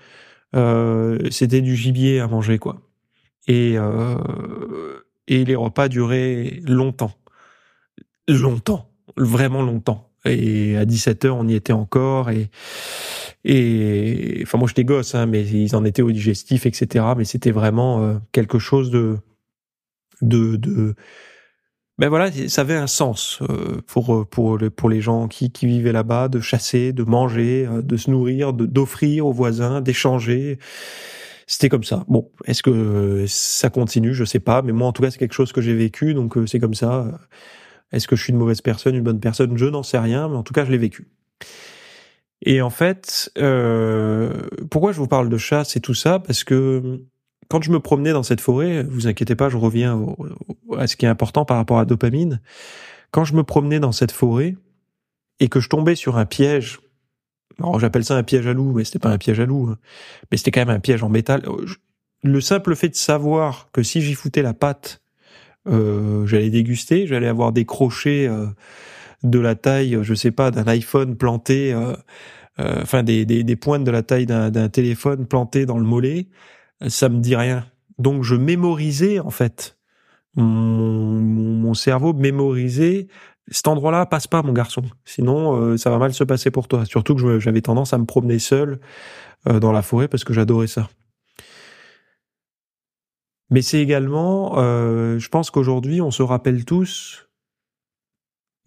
[0.55, 2.81] euh, c'était du gibier à manger, quoi.
[3.47, 4.17] Et, euh,
[5.27, 7.13] et les repas duraient longtemps.
[8.27, 8.89] Longtemps.
[9.17, 10.09] Vraiment longtemps.
[10.25, 12.29] Et à 17 heures, on y était encore.
[12.29, 12.49] Et,
[13.43, 17.05] et enfin, moi, j'étais gosse, hein, mais ils en étaient au digestif, etc.
[17.17, 19.17] Mais c'était vraiment euh, quelque chose de,
[20.21, 20.95] de, de,
[21.99, 25.67] ben voilà, ça avait un sens euh, pour euh, pour pour les gens qui qui
[25.67, 30.57] vivaient là-bas, de chasser, de manger, euh, de se nourrir, d'offrir aux voisins, d'échanger.
[31.45, 32.05] C'était comme ça.
[32.07, 34.13] Bon, est-ce que ça continue?
[34.13, 36.35] Je sais pas, mais moi en tout cas c'est quelque chose que j'ai vécu, donc
[36.47, 37.19] c'est comme ça.
[37.91, 39.55] Est-ce que je suis une mauvaise personne, une bonne personne?
[39.57, 41.07] Je n'en sais rien, mais en tout cas je l'ai vécu.
[42.45, 46.19] Et en fait, euh, pourquoi je vous parle de chasse et tout ça?
[46.19, 47.01] Parce que
[47.53, 50.03] quand je me promenais dans cette forêt, vous inquiétez pas, je reviens
[50.75, 52.41] à ce qui est important par rapport à dopamine.
[53.11, 54.55] Quand je me promenais dans cette forêt
[55.39, 56.79] et que je tombais sur un piège,
[57.59, 59.77] alors j'appelle ça un piège à loup, mais c'était pas un piège à loup, hein,
[60.31, 61.43] mais c'était quand même un piège en métal.
[62.23, 65.03] Le simple fait de savoir que si j'y foutais la patte,
[65.67, 68.47] euh, j'allais déguster, j'allais avoir des crochets euh,
[69.21, 71.93] de la taille, je sais pas, d'un iPhone planté, euh,
[72.57, 76.25] euh enfin des pointes de la taille d'un téléphone planté dans le mollet
[76.87, 77.65] ça me dit rien.
[77.97, 79.77] Donc je mémorisais en fait
[80.35, 83.07] mon, cerveau mémorisait
[83.49, 84.83] cet endroit-là passe pas mon garçon.
[85.05, 86.85] Sinon euh, ça va mal se passer pour toi.
[86.85, 88.79] Surtout que j'avais tendance à me promener seul
[89.47, 90.89] euh, dans la forêt parce que j'adorais ça.
[93.49, 97.27] Mais c'est également euh, je pense qu'aujourd'hui on se rappelle tous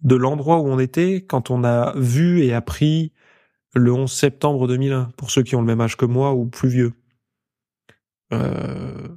[0.01, 3.13] de l'endroit où on était quand on a vu et appris
[3.73, 6.69] le 11 septembre 2001 pour ceux qui ont le même âge que moi ou plus
[6.69, 6.93] vieux
[8.33, 9.07] euh,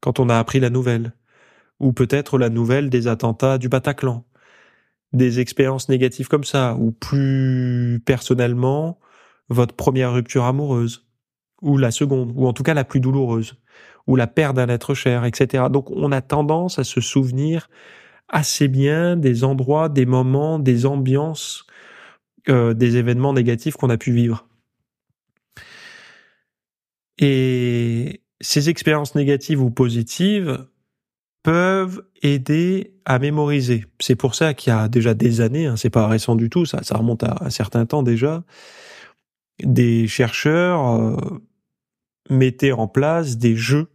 [0.00, 1.12] quand on a appris la nouvelle,
[1.80, 4.24] ou peut-être la nouvelle des attentats du Bataclan,
[5.12, 8.98] des expériences négatives comme ça, ou plus personnellement,
[9.48, 11.06] votre première rupture amoureuse,
[11.62, 13.54] ou la seconde, ou en tout cas la plus douloureuse,
[14.06, 15.64] ou la perte d'un être cher, etc.
[15.70, 17.68] Donc on a tendance à se souvenir
[18.28, 21.66] assez bien des endroits, des moments, des ambiances,
[22.48, 24.46] euh, des événements négatifs qu'on a pu vivre.
[27.18, 30.66] Et ces expériences négatives ou positives
[31.42, 33.86] peuvent aider à mémoriser.
[34.00, 36.66] C'est pour ça qu'il y a déjà des années, hein, c'est pas récent du tout,
[36.66, 38.44] ça, remonte à un certain temps déjà,
[39.62, 41.16] des chercheurs euh,
[42.30, 43.88] mettaient en place des jeux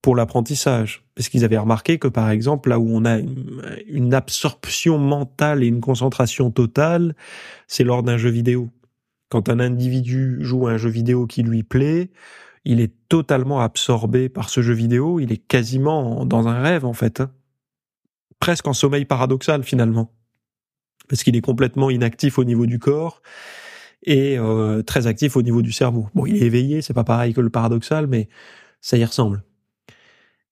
[0.00, 1.04] pour l'apprentissage.
[1.14, 3.18] Parce qu'ils avaient remarqué que, par exemple, là où on a
[3.86, 7.14] une absorption mentale et une concentration totale,
[7.68, 8.70] c'est lors d'un jeu vidéo.
[9.28, 12.10] Quand un individu joue à un jeu vidéo qui lui plaît,
[12.64, 16.92] il est totalement absorbé par ce jeu vidéo, il est quasiment dans un rêve en
[16.92, 17.20] fait.
[17.20, 17.30] Hein.
[18.38, 20.12] Presque en sommeil paradoxal finalement.
[21.08, 23.20] Parce qu'il est complètement inactif au niveau du corps
[24.04, 26.08] et euh, très actif au niveau du cerveau.
[26.14, 28.28] Bon, il est éveillé, c'est pas pareil que le paradoxal, mais
[28.80, 29.42] ça y ressemble.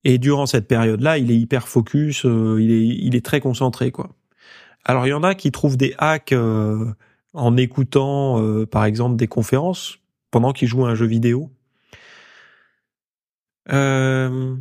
[0.04, 4.10] Et durant cette période-là, il est hyper focus, euh, il, est, très concentré, quoi.
[4.84, 6.86] Alors il y en a qui trouvent des hacks euh,
[7.34, 9.98] en écoutant, par exemple, des conférences
[10.30, 11.50] pendant qu'ils jouent à un jeu vidéo.
[13.72, 14.56] Euh,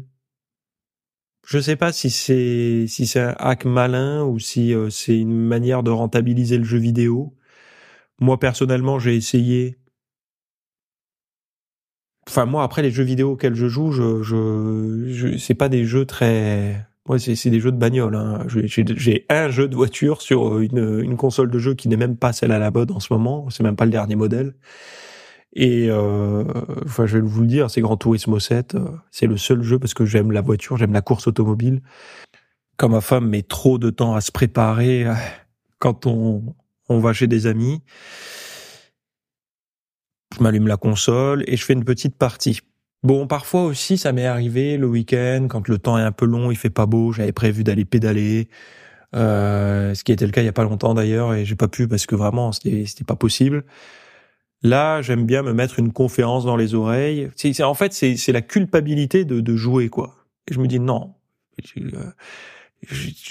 [1.46, 5.34] je sais pas si c'est si c'est un hack malin ou si euh, c'est une
[5.34, 7.36] manière de rentabiliser le jeu vidéo.
[8.20, 9.80] Moi personnellement, j'ai essayé.
[12.28, 16.06] Enfin moi après les jeux vidéo auxquels je joue, je je, c'est pas des jeux
[16.06, 18.14] très Ouais, c'est des jeux de bagnole.
[18.14, 18.46] Hein.
[18.48, 22.34] J'ai un jeu de voiture sur une, une console de jeu qui n'est même pas
[22.34, 23.50] celle à la mode en ce moment.
[23.50, 24.54] C'est même pas le dernier modèle.
[25.54, 26.44] Et euh,
[26.86, 28.76] enfin, je vais vous le dire, c'est Grand Turismo 7.
[28.76, 31.82] Euh, c'est le seul jeu parce que j'aime la voiture, j'aime la course automobile.
[32.78, 35.14] Quand ma femme met trop de temps à se préparer, euh,
[35.80, 36.56] quand on,
[36.88, 37.82] on va chez des amis,
[40.38, 42.60] je m'allume la console et je fais une petite partie.
[43.02, 46.52] Bon, parfois aussi, ça m'est arrivé le week-end quand le temps est un peu long,
[46.52, 48.50] il fait pas beau, j'avais prévu d'aller pédaler,
[49.16, 51.68] euh, ce qui était le cas il y a pas longtemps d'ailleurs et j'ai pas
[51.68, 53.64] pu parce que vraiment c'était pas possible.
[54.62, 57.30] Là, j'aime bien me mettre une conférence dans les oreilles.
[57.62, 60.16] En fait, c'est, la culpabilité de, de, jouer, quoi.
[60.50, 61.14] Et je me dis non,
[61.78, 62.12] euh,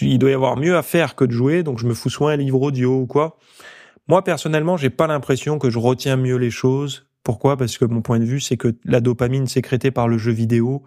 [0.00, 2.32] il doit y avoir mieux à faire que de jouer, donc je me fous soit
[2.32, 3.38] un livre audio ou quoi.
[4.08, 7.56] Moi, personnellement, j'ai pas l'impression que je retiens mieux les choses Pourquoi?
[7.58, 10.82] Parce que mon point de vue, c'est que la dopamine sécrétée par le jeu vidéo,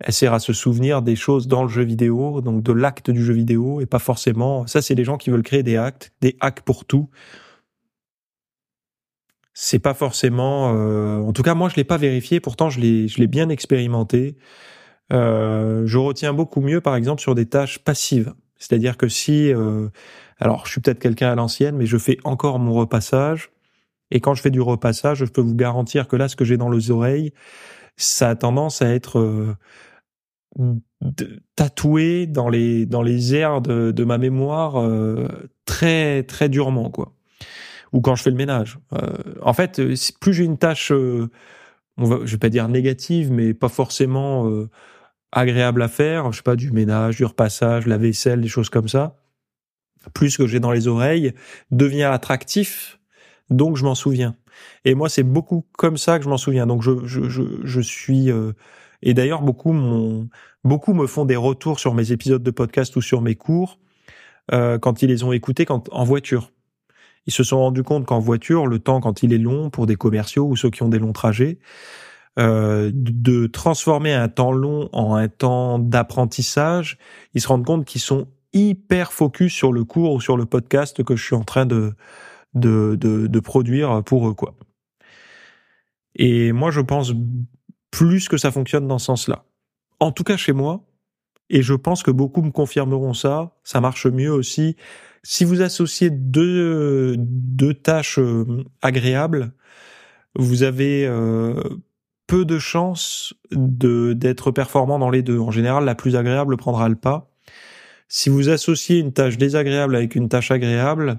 [0.00, 3.24] elle sert à se souvenir des choses dans le jeu vidéo, donc de l'acte du
[3.24, 4.66] jeu vidéo, et pas forcément.
[4.66, 7.08] Ça, c'est les gens qui veulent créer des actes, des hacks pour tout.
[9.58, 10.74] C'est pas forcément.
[10.74, 12.40] Euh, en tout cas, moi, je l'ai pas vérifié.
[12.40, 14.36] Pourtant, je l'ai, je l'ai bien expérimenté.
[15.14, 18.34] Euh, je retiens beaucoup mieux, par exemple, sur des tâches passives.
[18.58, 19.88] C'est-à-dire que si, euh,
[20.40, 23.50] alors, je suis peut-être quelqu'un à l'ancienne, mais je fais encore mon repassage.
[24.10, 26.58] Et quand je fais du repassage, je peux vous garantir que là, ce que j'ai
[26.58, 27.32] dans les oreilles,
[27.96, 29.56] ça a tendance à être euh,
[31.56, 35.28] tatoué dans les dans les airs de, de ma mémoire euh,
[35.64, 37.14] très très durement quoi.
[37.96, 38.78] Ou quand je fais le ménage.
[38.92, 39.80] Euh, en fait,
[40.20, 44.50] plus j'ai une tâche, on va, je vais pas dire négative, mais pas forcément
[45.32, 46.30] agréable à faire.
[46.30, 49.16] Je sais pas du ménage, du repassage, la vaisselle, des choses comme ça.
[50.14, 51.32] Plus que j'ai dans les oreilles
[51.70, 53.00] devient attractif,
[53.50, 54.36] donc je m'en souviens.
[54.84, 56.66] Et moi, c'est beaucoup comme ça que je m'en souviens.
[56.66, 58.30] Donc je je je, je suis
[59.02, 59.74] et d'ailleurs, beaucoup,
[60.64, 63.78] beaucoup me font des retours sur mes épisodes de podcast ou sur mes cours
[64.52, 66.52] euh, quand ils les ont écoutés quand, en voiture.
[67.26, 69.96] Ils se sont rendus compte qu'en voiture, le temps, quand il est long pour des
[69.96, 71.58] commerciaux ou ceux qui ont des longs trajets,
[72.38, 76.98] euh, de transformer un temps long en un temps d'apprentissage,
[77.34, 81.02] ils se rendent compte qu'ils sont hyper focus sur le cours ou sur le podcast
[81.02, 81.94] que je suis en train de,
[82.54, 84.54] de, de, de produire pour eux, quoi.
[86.14, 87.12] Et moi, je pense
[87.90, 89.44] plus que ça fonctionne dans ce sens-là.
[90.00, 90.84] En tout cas chez moi,
[91.48, 94.76] et je pense que beaucoup me confirmeront ça, ça marche mieux aussi.
[95.28, 97.16] Si vous associez deux,
[97.82, 99.50] tâches euh, agréables,
[100.36, 101.60] vous avez euh,
[102.28, 105.40] peu de chances de d'être performant dans les deux.
[105.40, 107.28] En général, la plus agréable prendra le pas.
[108.08, 111.18] Si vous associez une tâche désagréable avec une tâche agréable,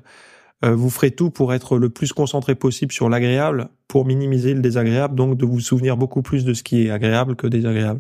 [0.63, 4.61] euh, vous ferez tout pour être le plus concentré possible sur l'agréable, pour minimiser le
[4.61, 7.99] désagréable, donc de vous souvenir beaucoup plus de ce qui est agréable que désagréable.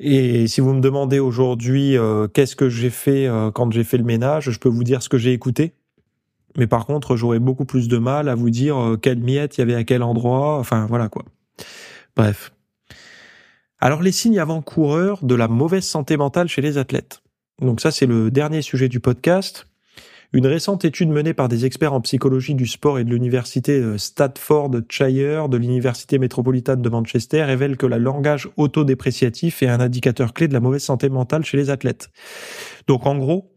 [0.00, 3.96] Et si vous me demandez aujourd'hui euh, qu'est-ce que j'ai fait euh, quand j'ai fait
[3.96, 5.74] le ménage, je peux vous dire ce que j'ai écouté.
[6.56, 9.62] Mais par contre, j'aurais beaucoup plus de mal à vous dire quelle miette il y
[9.62, 10.58] avait à quel endroit.
[10.58, 11.24] Enfin, voilà quoi.
[12.16, 12.52] Bref.
[13.80, 17.22] Alors les signes avant-coureurs de la mauvaise santé mentale chez les athlètes.
[17.60, 19.66] Donc ça, c'est le dernier sujet du podcast.
[20.34, 23.98] Une récente étude menée par des experts en psychologie du sport et de l'université euh,
[23.98, 30.48] Staffordshire de l'université métropolitaine de Manchester révèle que le langage autodépréciatif est un indicateur clé
[30.48, 32.10] de la mauvaise santé mentale chez les athlètes.
[32.88, 33.52] Donc en gros,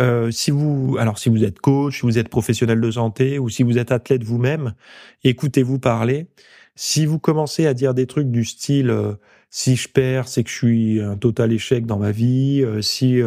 [0.00, 3.48] euh, si vous, alors si vous êtes coach, si vous êtes professionnel de santé ou
[3.48, 4.74] si vous êtes athlète vous-même,
[5.22, 6.26] écoutez-vous parler.
[6.74, 9.12] Si vous commencez à dire des trucs du style euh,
[9.52, 12.64] si je perds, c'est que je suis un total échec dans ma vie.
[12.80, 13.20] si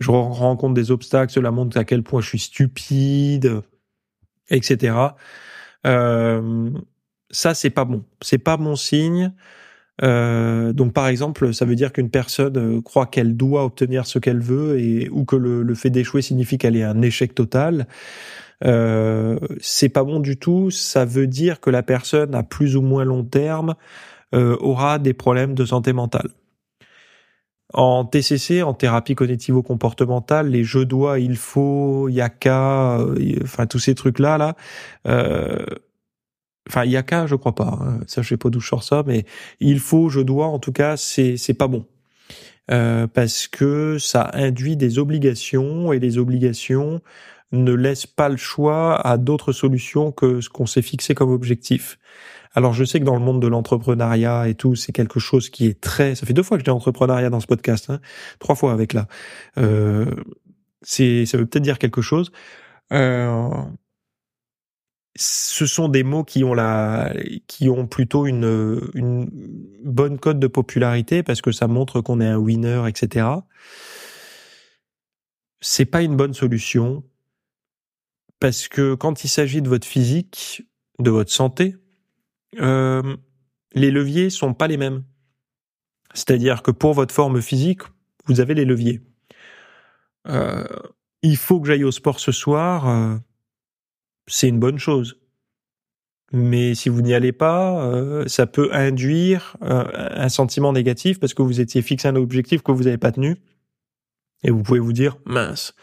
[0.00, 3.60] je rencontre des obstacles, cela montre à quel point je suis stupide,
[4.48, 4.94] etc.
[5.86, 6.70] Euh,
[7.30, 8.04] ça, c'est pas bon.
[8.22, 9.32] C'est pas mon signe.
[10.02, 14.18] Euh, donc, par exemple, ça veut dire qu'une personne euh, croit qu'elle doit obtenir ce
[14.18, 17.86] qu'elle veut et ou que le, le fait d'échouer signifie qu'elle est un échec total.
[18.64, 20.70] Euh, c'est pas bon du tout.
[20.70, 23.74] Ça veut dire que la personne à plus ou moins long terme
[24.34, 26.30] euh, aura des problèmes de santé mentale.
[27.72, 33.94] En TCC, en thérapie cognitivo-comportementale, les je dois, il faut, yaka, euh, enfin tous ces
[33.94, 34.56] trucs-là, là,
[35.06, 35.64] euh,
[36.68, 37.78] enfin yaka, je crois pas.
[37.80, 38.00] Hein.
[38.08, 39.24] ça, je sais pas d'où je sors ça, mais
[39.60, 41.86] il faut, je dois, en tout cas, c'est c'est pas bon.
[42.70, 47.00] Euh, parce que ça induit des obligations et les obligations
[47.52, 51.98] ne laissent pas le choix à d'autres solutions que ce qu'on s'est fixé comme objectif.
[52.54, 55.66] Alors je sais que dans le monde de l'entrepreneuriat et tout, c'est quelque chose qui
[55.66, 56.14] est très.
[56.14, 58.00] Ça fait deux fois que je dis entrepreneuriat dans ce podcast, hein,
[58.38, 59.06] trois fois avec là.
[59.58, 60.06] Euh,
[60.82, 62.32] c'est, ça veut peut-être dire quelque chose.
[62.92, 63.48] Euh,
[65.16, 67.12] ce sont des mots qui ont la,
[67.46, 69.28] qui ont plutôt une, une
[69.84, 73.26] bonne cote de popularité parce que ça montre qu'on est un winner, etc.
[75.60, 77.04] C'est pas une bonne solution
[78.40, 80.62] parce que quand il s'agit de votre physique,
[80.98, 81.76] de votre santé,
[82.58, 83.16] euh,
[83.72, 85.04] les leviers sont pas les mêmes.
[86.14, 87.82] C'est-à-dire que pour votre forme physique,
[88.26, 89.00] vous avez les leviers.
[90.28, 90.64] Euh,
[91.22, 93.16] il faut que j'aille au sport ce soir, euh,
[94.26, 95.18] c'est une bonne chose.
[96.32, 101.42] Mais si vous n'y allez pas, euh, ça peut induire un sentiment négatif parce que
[101.42, 103.36] vous étiez fixé un objectif que vous n'avez pas tenu.
[104.44, 105.74] Et vous pouvez vous dire, mince,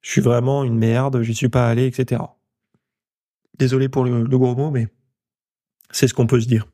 [0.00, 2.22] je suis vraiment une merde, j'y suis pas allé, etc.
[3.58, 4.88] Désolé pour le gros mot, mais
[5.90, 6.66] c'est ce qu'on peut se dire.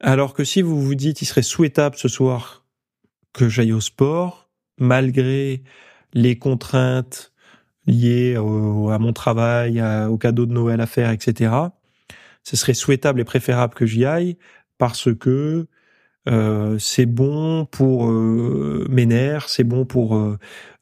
[0.00, 2.64] Alors que si vous vous dites, il serait souhaitable ce soir
[3.32, 4.48] que j'aille au sport,
[4.78, 5.62] malgré
[6.14, 7.32] les contraintes
[7.86, 11.52] liées à mon travail, au cadeau de Noël à faire, etc.,
[12.44, 14.38] ce serait souhaitable et préférable que j'y aille
[14.78, 15.66] parce que
[16.28, 20.38] euh, c'est bon pour euh, mes nerfs, c'est bon pour euh,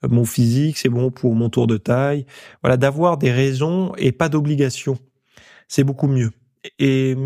[0.09, 2.27] mon physique, c'est bon pour mon tour de taille.
[2.62, 4.99] Voilà, d'avoir des raisons et pas d'obligations,
[5.68, 6.31] c'est beaucoup mieux.
[6.79, 7.17] Et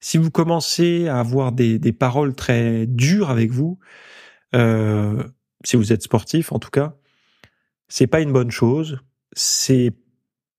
[0.00, 3.78] si vous commencez à avoir des, des paroles très dures avec vous,
[5.64, 6.94] si vous êtes sportif en tout cas,
[7.88, 9.00] c'est pas une bonne chose.
[9.32, 9.92] C'est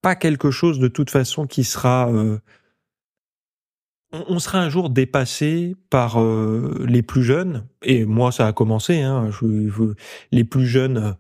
[0.02, 2.10] pas quelque chose de toute façon qui sera
[4.28, 9.02] on, sera un jour dépassé par euh, les plus jeunes, et moi ça a commencé,
[9.02, 9.30] hein,
[10.32, 11.16] les plus jeunes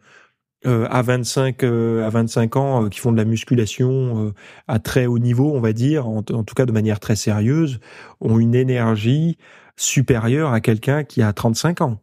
[0.65, 4.33] euh, à 25 euh, à 25 ans qui font de la musculation
[4.67, 7.79] à très haut niveau, on va dire, en, tout cas de manière très sérieuse,
[8.21, 9.37] ont une énergie
[9.77, 12.01] supérieure à quelqu'un qui a 35 ans.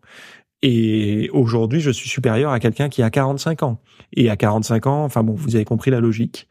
[0.62, 3.80] Et aujourd'hui, je suis supérieur à quelqu'un qui a 45 ans.
[4.12, 6.48] Et à 45 ans, enfin bon, vous avez compris la logique.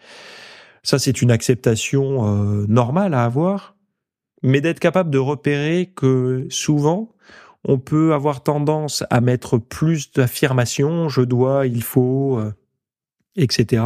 [0.84, 2.26] Ça, c'est une acceptation
[2.68, 3.76] normale à avoir
[4.44, 7.14] mais d'être capable de repérer que souvent,
[7.64, 12.54] on peut avoir tendance à mettre plus d'affirmations, je dois, il faut, euh,
[13.36, 13.84] etc.,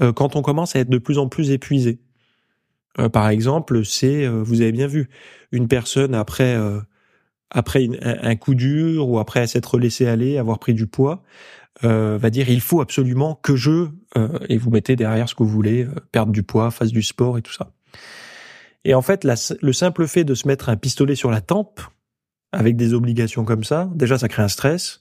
[0.00, 2.00] euh, quand on commence à être de plus en plus épuisé.
[2.98, 5.08] Euh, par exemple, c'est, vous avez bien vu,
[5.52, 6.56] une personne après
[7.56, 11.22] après un, coup dur ou après s'être laissé aller, avoir pris du poids,
[11.82, 13.86] va dire il faut absolument que je
[14.48, 17.42] et vous mettez derrière ce que vous voulez, perdre du poids, fasse du sport et
[17.42, 17.70] tout ça.
[18.84, 21.80] Et en fait, le simple fait de se mettre un pistolet sur la tempe,
[22.54, 25.00] avec des obligations comme ça, déjà ça crée un stress,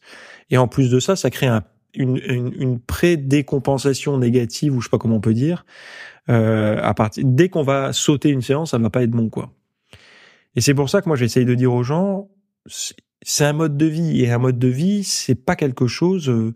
[0.49, 1.47] et en plus de ça, ça crée
[1.93, 5.65] une, une, une pré-décompensation négative, ou je sais pas comment on peut dire.
[6.29, 9.51] Euh, à partir, dès qu'on va sauter une séance, ça va pas être bon, quoi.
[10.55, 12.29] Et c'est pour ça que moi j'essaye de dire aux gens,
[12.67, 16.29] c'est un mode de vie, et un mode de vie, c'est pas quelque chose.
[16.29, 16.53] Euh,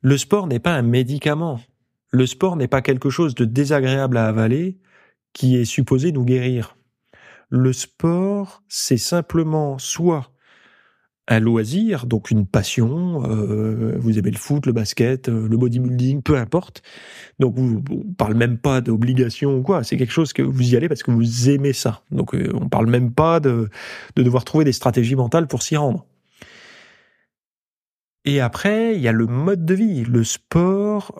[0.00, 1.60] le sport n'est pas un médicament.
[2.10, 4.78] Le sport n'est pas quelque chose de désagréable à avaler
[5.32, 6.76] qui est supposé nous guérir.
[7.50, 10.32] Le sport, c'est simplement soit
[11.30, 16.22] un loisir, donc une passion, euh, vous aimez le foot, le basket, euh, le bodybuilding,
[16.22, 16.82] peu importe.
[17.38, 20.76] Donc vous, on parle même pas d'obligation ou quoi, c'est quelque chose que vous y
[20.76, 22.02] allez parce que vous aimez ça.
[22.10, 23.70] Donc euh, on parle même pas de,
[24.16, 26.04] de devoir trouver des stratégies mentales pour s'y rendre.
[28.24, 31.18] Et après, il y a le mode de vie, le sport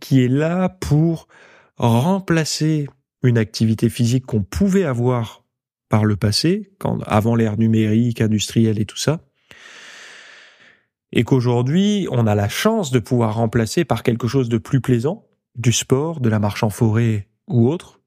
[0.00, 1.28] qui est là pour
[1.78, 2.88] remplacer
[3.22, 5.45] une activité physique qu'on pouvait avoir
[5.88, 6.70] par le passé,
[7.06, 9.20] avant l'ère numérique, industrielle et tout ça,
[11.12, 15.26] et qu'aujourd'hui, on a la chance de pouvoir remplacer par quelque chose de plus plaisant,
[15.54, 18.00] du sport, de la marche en forêt ou autre,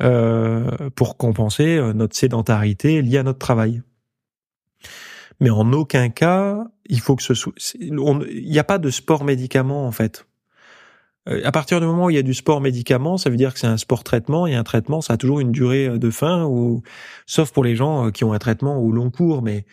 [0.00, 3.82] euh, pour compenser euh, notre sédentarité liée à notre travail.
[5.40, 9.24] Mais en aucun cas, il faut que ce soit, il n'y a pas de sport
[9.24, 10.26] médicament en fait.
[11.28, 13.52] Euh, à partir du moment où il y a du sport médicament, ça veut dire
[13.52, 16.10] que c'est un sport traitement et un traitement, ça a toujours une durée euh, de
[16.10, 16.82] fin, ou
[17.26, 19.42] sauf pour les gens euh, qui ont un traitement au long cours.
[19.42, 19.66] Mais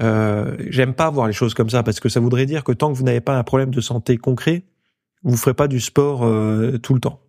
[0.00, 2.92] euh, j'aime pas voir les choses comme ça parce que ça voudrait dire que tant
[2.92, 4.64] que vous n'avez pas un problème de santé concret,
[5.22, 6.20] vous ferez pas du sport
[6.82, 7.20] tout le temps.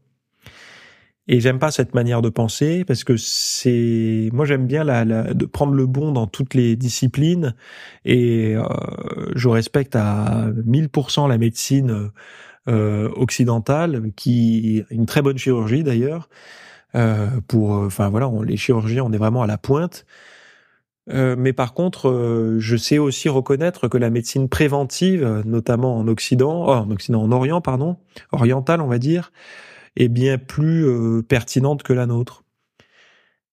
[1.28, 5.34] Et j'aime pas cette manière de penser parce que c'est moi j'aime bien la, la,
[5.34, 7.54] de prendre le bon dans toutes les disciplines
[8.04, 8.56] et
[9.36, 12.12] je respecte à 1000% la médecine euh,
[12.68, 16.30] occidentale, qui une très bonne chirurgie d'ailleurs.
[16.95, 20.05] Euh, pour, euh, enfin voilà, les chirurgiens, on est vraiment à la pointe.
[21.09, 26.07] Euh, mais par contre, euh, je sais aussi reconnaître que la médecine préventive, notamment en
[26.07, 27.97] Occident, oh, en Occident, en Orient, pardon,
[28.32, 29.32] oriental, on va dire,
[29.97, 32.43] est bien plus pertinente que la nôtre.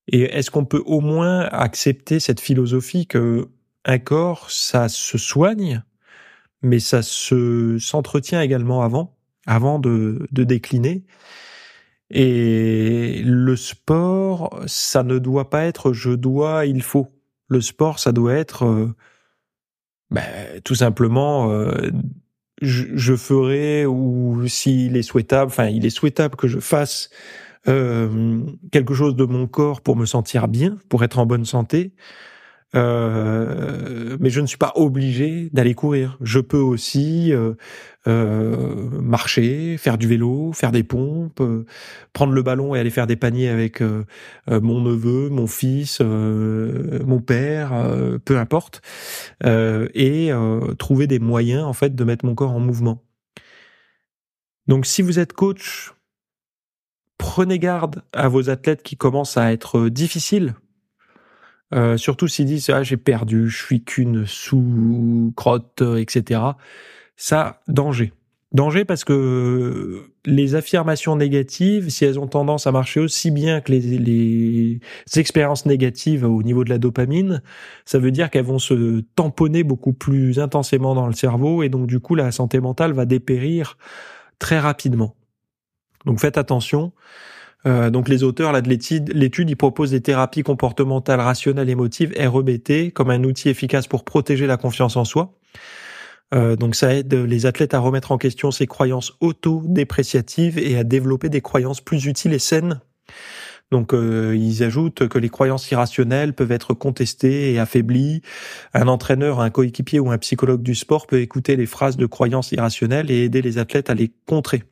[0.07, 3.49] Et est-ce qu'on peut au moins accepter cette philosophie que
[3.85, 5.83] un corps, ça se soigne?
[6.63, 11.05] Mais ça se s'entretient également avant, avant de, de décliner.
[12.11, 17.09] Et le sport, ça ne doit pas être je dois, il faut.
[17.49, 18.95] Le sport, ça doit être euh,
[20.11, 21.91] ben, tout simplement euh,
[22.63, 27.11] je, je, ferai ou s'il est souhaitable, enfin il est souhaitable que je fasse
[27.69, 28.41] euh,
[28.73, 31.93] quelque chose de mon corps pour me sentir bien, pour être en bonne santé.
[32.77, 36.17] Euh, mais je ne suis pas obligé d'aller courir.
[36.21, 37.55] Je peux aussi euh,
[38.07, 41.67] euh, marcher, faire du vélo, faire des pompes, euh,
[42.13, 44.05] prendre le ballon et aller faire des paniers avec euh,
[44.49, 47.73] mon neveu, mon fils, mon père,
[48.25, 48.83] peu importe,
[49.45, 50.31] et
[50.79, 53.03] trouver des moyens en fait de mettre mon corps en mouvement.
[54.67, 55.93] Donc si vous êtes coach,
[57.19, 60.55] prenez garde à vos athlètes qui commencent à être difficiles
[61.73, 66.41] euh, surtout s'ils disent ah j'ai perdu, je suis qu'une sous crotte, etc.
[67.17, 68.13] Ça danger.
[68.53, 73.71] Danger parce que les affirmations négatives, si elles ont tendance à marcher aussi bien que
[73.71, 74.81] les, les
[75.17, 77.43] expériences négatives au niveau de la dopamine,
[77.85, 81.87] ça veut dire qu'elles vont se tamponner beaucoup plus intensément dans le cerveau et donc
[81.87, 83.79] du coup la santé mentale va dépérir
[84.41, 85.15] très rapidement.
[86.05, 86.93] Donc faites attention.
[87.67, 92.93] Euh, donc les auteurs de l'étude, l'étude, ils proposent des thérapies comportementales rationnelles émotives REBT
[92.93, 95.35] comme un outil efficace pour protéger la confiance en soi.
[96.33, 100.85] Euh, donc ça aide les athlètes à remettre en question ces croyances auto-dépréciatives et à
[100.85, 102.81] développer des croyances plus utiles et saines.
[103.71, 108.23] Donc euh, ils ajoutent que les croyances irrationnelles peuvent être contestées et affaiblies.
[108.75, 112.53] Un entraîneur, un coéquipier ou un psychologue du sport peut écouter les phrases de croyances
[112.53, 114.65] irrationnelles et aider les athlètes à les contrer.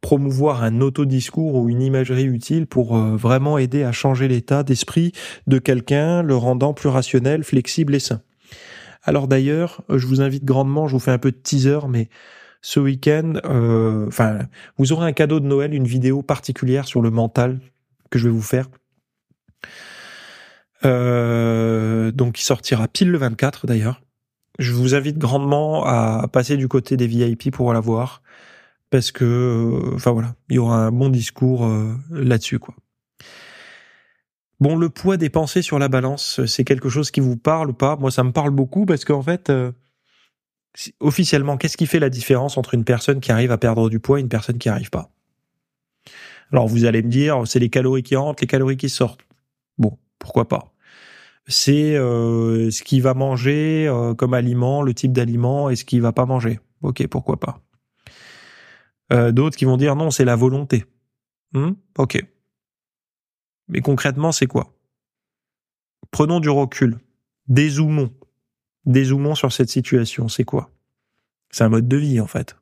[0.00, 5.12] Promouvoir un autodiscours ou une imagerie utile pour euh, vraiment aider à changer l'état d'esprit
[5.46, 8.22] de quelqu'un, le rendant plus rationnel, flexible et sain.
[9.02, 12.08] Alors d'ailleurs, je vous invite grandement, je vous fais un peu de teaser, mais
[12.60, 14.08] ce week-end, euh,
[14.76, 17.60] vous aurez un cadeau de Noël, une vidéo particulière sur le mental
[18.10, 18.68] que je vais vous faire.
[20.84, 24.00] Euh, donc, qui sortira pile le 24 d'ailleurs.
[24.58, 28.22] Je vous invite grandement à passer du côté des VIP pour la voir,
[28.90, 31.68] parce que, euh, enfin voilà, il y aura un bon discours
[32.10, 32.74] là-dessus, quoi.
[34.60, 37.74] Bon, le poids des pensées sur la balance, c'est quelque chose qui vous parle ou
[37.74, 37.96] pas?
[37.96, 39.70] Moi, ça me parle beaucoup parce qu'en fait, euh,
[40.98, 44.18] officiellement, qu'est-ce qui fait la différence entre une personne qui arrive à perdre du poids
[44.18, 45.10] et une personne qui arrive pas?
[46.50, 49.20] Alors, vous allez me dire, c'est les calories qui rentrent, les calories qui sortent.
[49.76, 50.72] Bon, pourquoi pas?
[51.46, 56.02] C'est euh, ce qu'il va manger euh, comme aliment, le type d'aliment et ce qu'il
[56.02, 56.58] va pas manger.
[56.82, 57.60] Ok, pourquoi pas?
[59.10, 60.84] D'autres qui vont dire non, c'est la volonté.
[61.52, 61.72] Hmm?
[61.96, 62.22] Ok.
[63.68, 64.74] Mais concrètement, c'est quoi?
[66.10, 66.98] Prenons du recul.
[67.48, 68.12] Dézoomons.
[68.84, 70.28] Dézoomons sur cette situation.
[70.28, 70.70] C'est quoi?
[71.50, 72.56] C'est un mode de vie, en fait.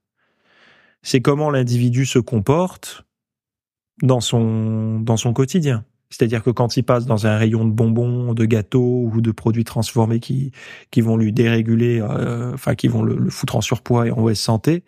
[1.03, 3.05] C'est comment l'individu se comporte
[4.03, 5.84] dans son, dans son quotidien.
[6.11, 9.64] C'est-à-dire que quand il passe dans un rayon de bonbons, de gâteaux ou de produits
[9.64, 10.53] transformés qui,
[10.90, 14.38] qui vont lui déréguler, euh, enfin qui vont le, foutre en surpoids et en mauvaise
[14.38, 14.84] santé,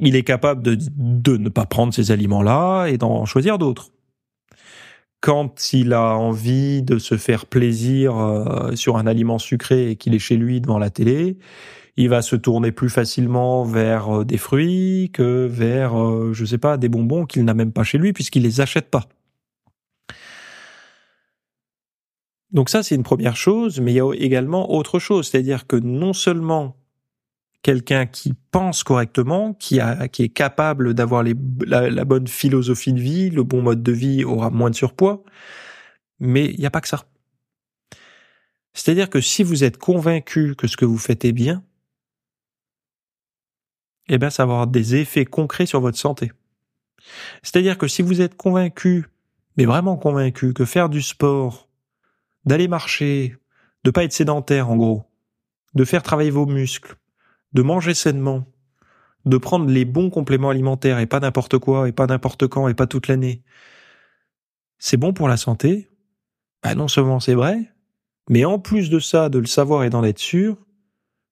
[0.00, 3.90] il est capable de, ne pas prendre ces aliments-là et d'en choisir d'autres
[5.20, 10.14] quand il a envie de se faire plaisir euh, sur un aliment sucré et qu'il
[10.14, 11.38] est chez lui devant la télé,
[11.96, 16.58] il va se tourner plus facilement vers euh, des fruits que vers, euh, je sais
[16.58, 19.08] pas, des bonbons qu'il n'a même pas chez lui puisqu'il les achète pas.
[22.52, 25.76] Donc ça, c'est une première chose, mais il y a également autre chose, c'est-à-dire que
[25.76, 26.76] non seulement
[27.62, 33.42] quelqu'un qui pense correctement, qui, est capable d'avoir la, la, bonne philosophie de vie, le
[33.42, 35.22] bon mode de vie, aura moins de surpoids.
[36.20, 37.04] Mais il n'y a pas que ça.
[38.74, 41.64] C'est-à-dire que si vous êtes convaincu que ce que vous faites est bien,
[44.08, 46.32] eh bien, ça va avoir des effets concrets sur votre santé.
[47.42, 49.06] C'est-à-dire que si vous êtes convaincu,
[49.56, 51.68] mais vraiment convaincu, que faire du sport,
[52.44, 53.36] d'aller marcher,
[53.84, 55.04] de pas être sédentaire en gros,
[55.74, 56.96] de faire travailler vos muscles,
[57.52, 58.46] de manger sainement,
[59.24, 62.74] de prendre les bons compléments alimentaires et pas n'importe quoi et pas n'importe quand et
[62.74, 63.42] pas toute l'année,
[64.78, 65.88] c'est bon pour la santé.
[66.62, 67.72] Bah non seulement c'est vrai,
[68.28, 70.56] mais en plus de ça, de le savoir et d'en être sûr,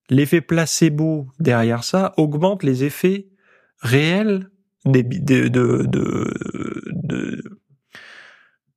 [0.09, 3.29] l'effet placebo derrière ça augmente les effets
[3.81, 4.49] réels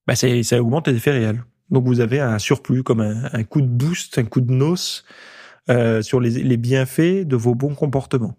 [0.08, 1.44] bah ça, ça augmente les effets réels.
[1.70, 5.06] Donc vous avez un surplus comme un, un coup de boost, un coup de noce
[5.70, 8.36] euh, sur les, les, bienfaits de vos bons comportements.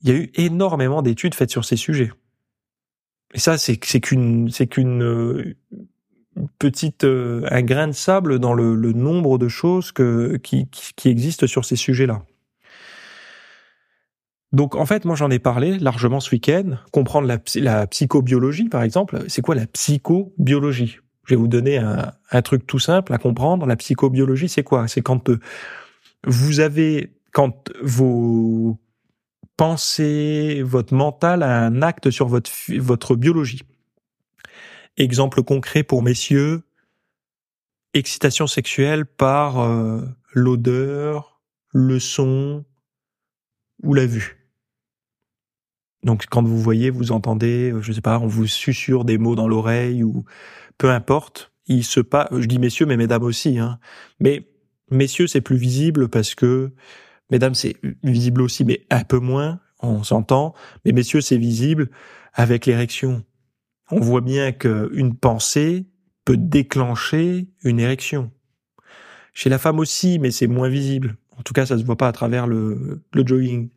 [0.00, 2.12] Il y a eu énormément d'études faites sur ces sujets.
[3.34, 5.56] Et ça, c'est qu'une c'est qu'une euh,
[6.58, 11.46] petite euh, un grain de sable dans le, nombre de choses que qui, qui existent
[11.46, 12.22] sur ces sujets-là.
[14.52, 16.78] Donc en fait, moi j'en ai parlé largement ce week-end.
[16.92, 21.00] Comprendre la psychobiologie, par exemple, c'est quoi la psychobiologie?
[21.26, 23.66] Je vais vous donner un, truc tout simple à comprendre.
[23.66, 24.86] La psychobiologie, c'est quoi?
[24.86, 25.40] C'est quand euh,
[26.24, 28.78] vous avez, quand vos
[29.56, 33.62] pensées, votre mental a un acte sur votre votre biologie.
[34.96, 36.62] Exemple concret pour messieurs,
[37.92, 40.02] excitation sexuelle par euh,
[40.32, 41.40] l'odeur,
[41.72, 42.64] le son
[43.82, 44.45] ou la vue.
[46.06, 49.48] Donc quand vous voyez, vous entendez, je sais pas, on vous susurre des mots dans
[49.48, 50.24] l'oreille ou
[50.78, 53.80] peu importe, il se passe, je dis messieurs, mais mesdames aussi, hein.
[54.20, 54.48] Mais
[54.88, 56.72] messieurs, c'est plus visible parce que
[57.30, 60.54] mesdames, c'est visible aussi, mais un peu moins, on s'entend.
[60.84, 61.90] Mais messieurs, c'est visible
[62.34, 63.24] avec l'érection.
[63.90, 65.86] On voit bien qu'une pensée
[66.24, 68.30] peut déclencher une érection.
[69.34, 71.16] Chez la femme aussi, mais c'est moins visible.
[71.36, 73.70] En tout cas, ça se voit pas à travers le, le jogging.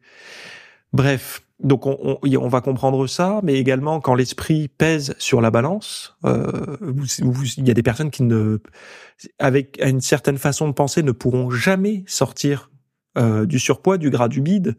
[0.94, 5.51] Bref, donc on, on, on, va comprendre ça, mais également quand l'esprit pèse sur la
[5.51, 6.78] balance, euh,
[7.57, 8.60] il y a des personnes qui ne,
[9.39, 12.72] avec une certaine façon de penser, ne pourront jamais sortir
[13.18, 14.78] euh, du surpoids, du gras, du bide,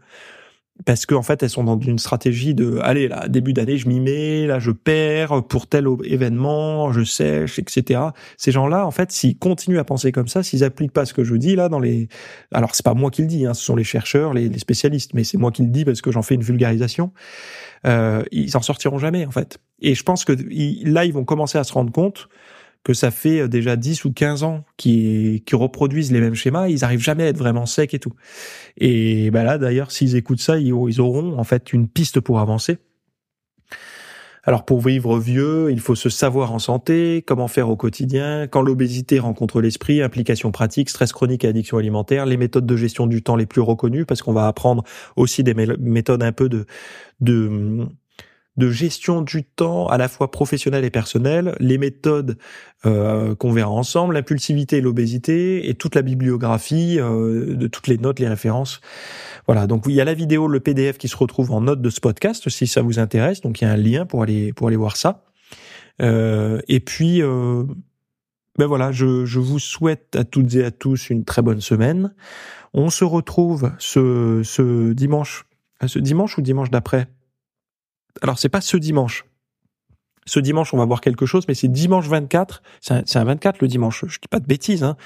[0.85, 3.89] parce qu'en en fait elles sont dans une stratégie de allez là début d'année je
[3.89, 8.01] m'y mets là je perds pour tel événement je sèche etc
[8.37, 11.15] ces gens là en fait s'ils continuent à penser comme ça s'ils appliquent pas ce
[11.15, 12.09] que je dis là dans les
[12.53, 15.13] alors c'est pas moi qui le dis hein, ce sont les chercheurs les, les spécialistes
[15.15, 17.13] mais c'est moi qui le dis parce que j'en fais une vulgarisation.
[17.87, 19.59] Euh, ils en sortiront jamais en fait.
[19.81, 20.33] Et je pense que
[20.85, 22.29] là ils vont commencer à se rendre compte
[22.83, 26.85] que ça fait euh, déjà 10 ou 15 ans qu'ils reproduisent les mêmes schémas, ils
[26.85, 28.15] arrivent jamais à être vraiment secs et tout.
[28.79, 32.79] Et bah là, d'ailleurs, s'ils écoutent ça, ils, auront en fait une piste pour avancer.
[34.45, 38.63] Alors pour vivre vieux, il faut se savoir en santé, comment faire au quotidien, quand
[38.63, 43.23] l'obésité rencontre l'esprit, implications pratiques, stress chronique et addiction alimentaire, les méthodes de gestion du
[43.23, 44.83] temps les plus reconnues, parce qu'on va apprendre
[45.15, 46.65] aussi des méthodes un peu de,
[47.21, 47.87] de
[48.61, 52.37] de gestion du temps à la fois professionnel et personnel, les méthodes
[52.87, 57.99] euh, qu'on verra ensemble, l'impulsivité et l'obésité, et toute la bibliographie euh, de toutes les
[57.99, 58.81] notes, les références.
[59.47, 61.91] Voilà, donc il y a la vidéo, le PDF qui se retrouve en note de
[61.91, 63.41] ce podcast si ça vous intéresse.
[63.41, 65.25] Donc il y a un lien pour aller pour aller voir ça.
[66.03, 71.25] Euh, et puis ben voilà, je, je vous souhaite à toutes et à tous une
[71.25, 72.15] très bonne semaine.
[72.75, 75.47] On se retrouve ce, ce dimanche,
[75.87, 77.09] ce dimanche ou dimanche d'après?
[78.23, 79.25] Alors c'est pas ce dimanche.
[80.27, 82.63] Ce dimanche, on va voir quelque chose, mais c'est dimanche 24.
[82.81, 84.05] C'est un, 24 le dimanche.
[84.07, 84.85] Je dis pas de bêtises.
[84.85, 84.97] Hein.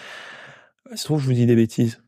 [1.03, 2.03] Trouve, je vous dis des bêtises.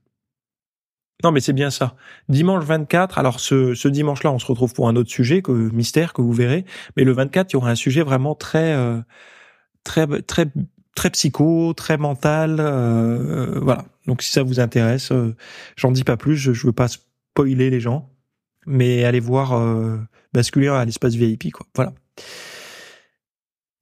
[1.24, 1.96] Non, mais c'est bien ça.
[2.28, 3.18] Dimanche 24.
[3.18, 6.32] Alors ce, ce dimanche-là, on se retrouve pour un autre sujet que mystère que vous
[6.32, 6.66] verrez.
[6.96, 9.00] Mais le 24, il y aura un sujet vraiment très, euh,
[9.82, 10.46] très, très,
[10.94, 12.56] très psycho, très mental.
[12.60, 13.86] Euh, voilà.
[14.06, 15.34] Donc si ça vous intéresse, euh,
[15.76, 16.36] j'en dis pas plus.
[16.36, 18.10] Je, je veux pas spoiler les gens,
[18.66, 19.54] mais allez voir
[20.36, 21.66] basculer à l'espace VIP, quoi.
[21.74, 21.92] Voilà.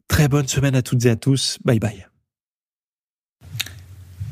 [0.09, 1.59] Très bonne semaine à toutes et à tous.
[1.65, 2.07] Bye bye.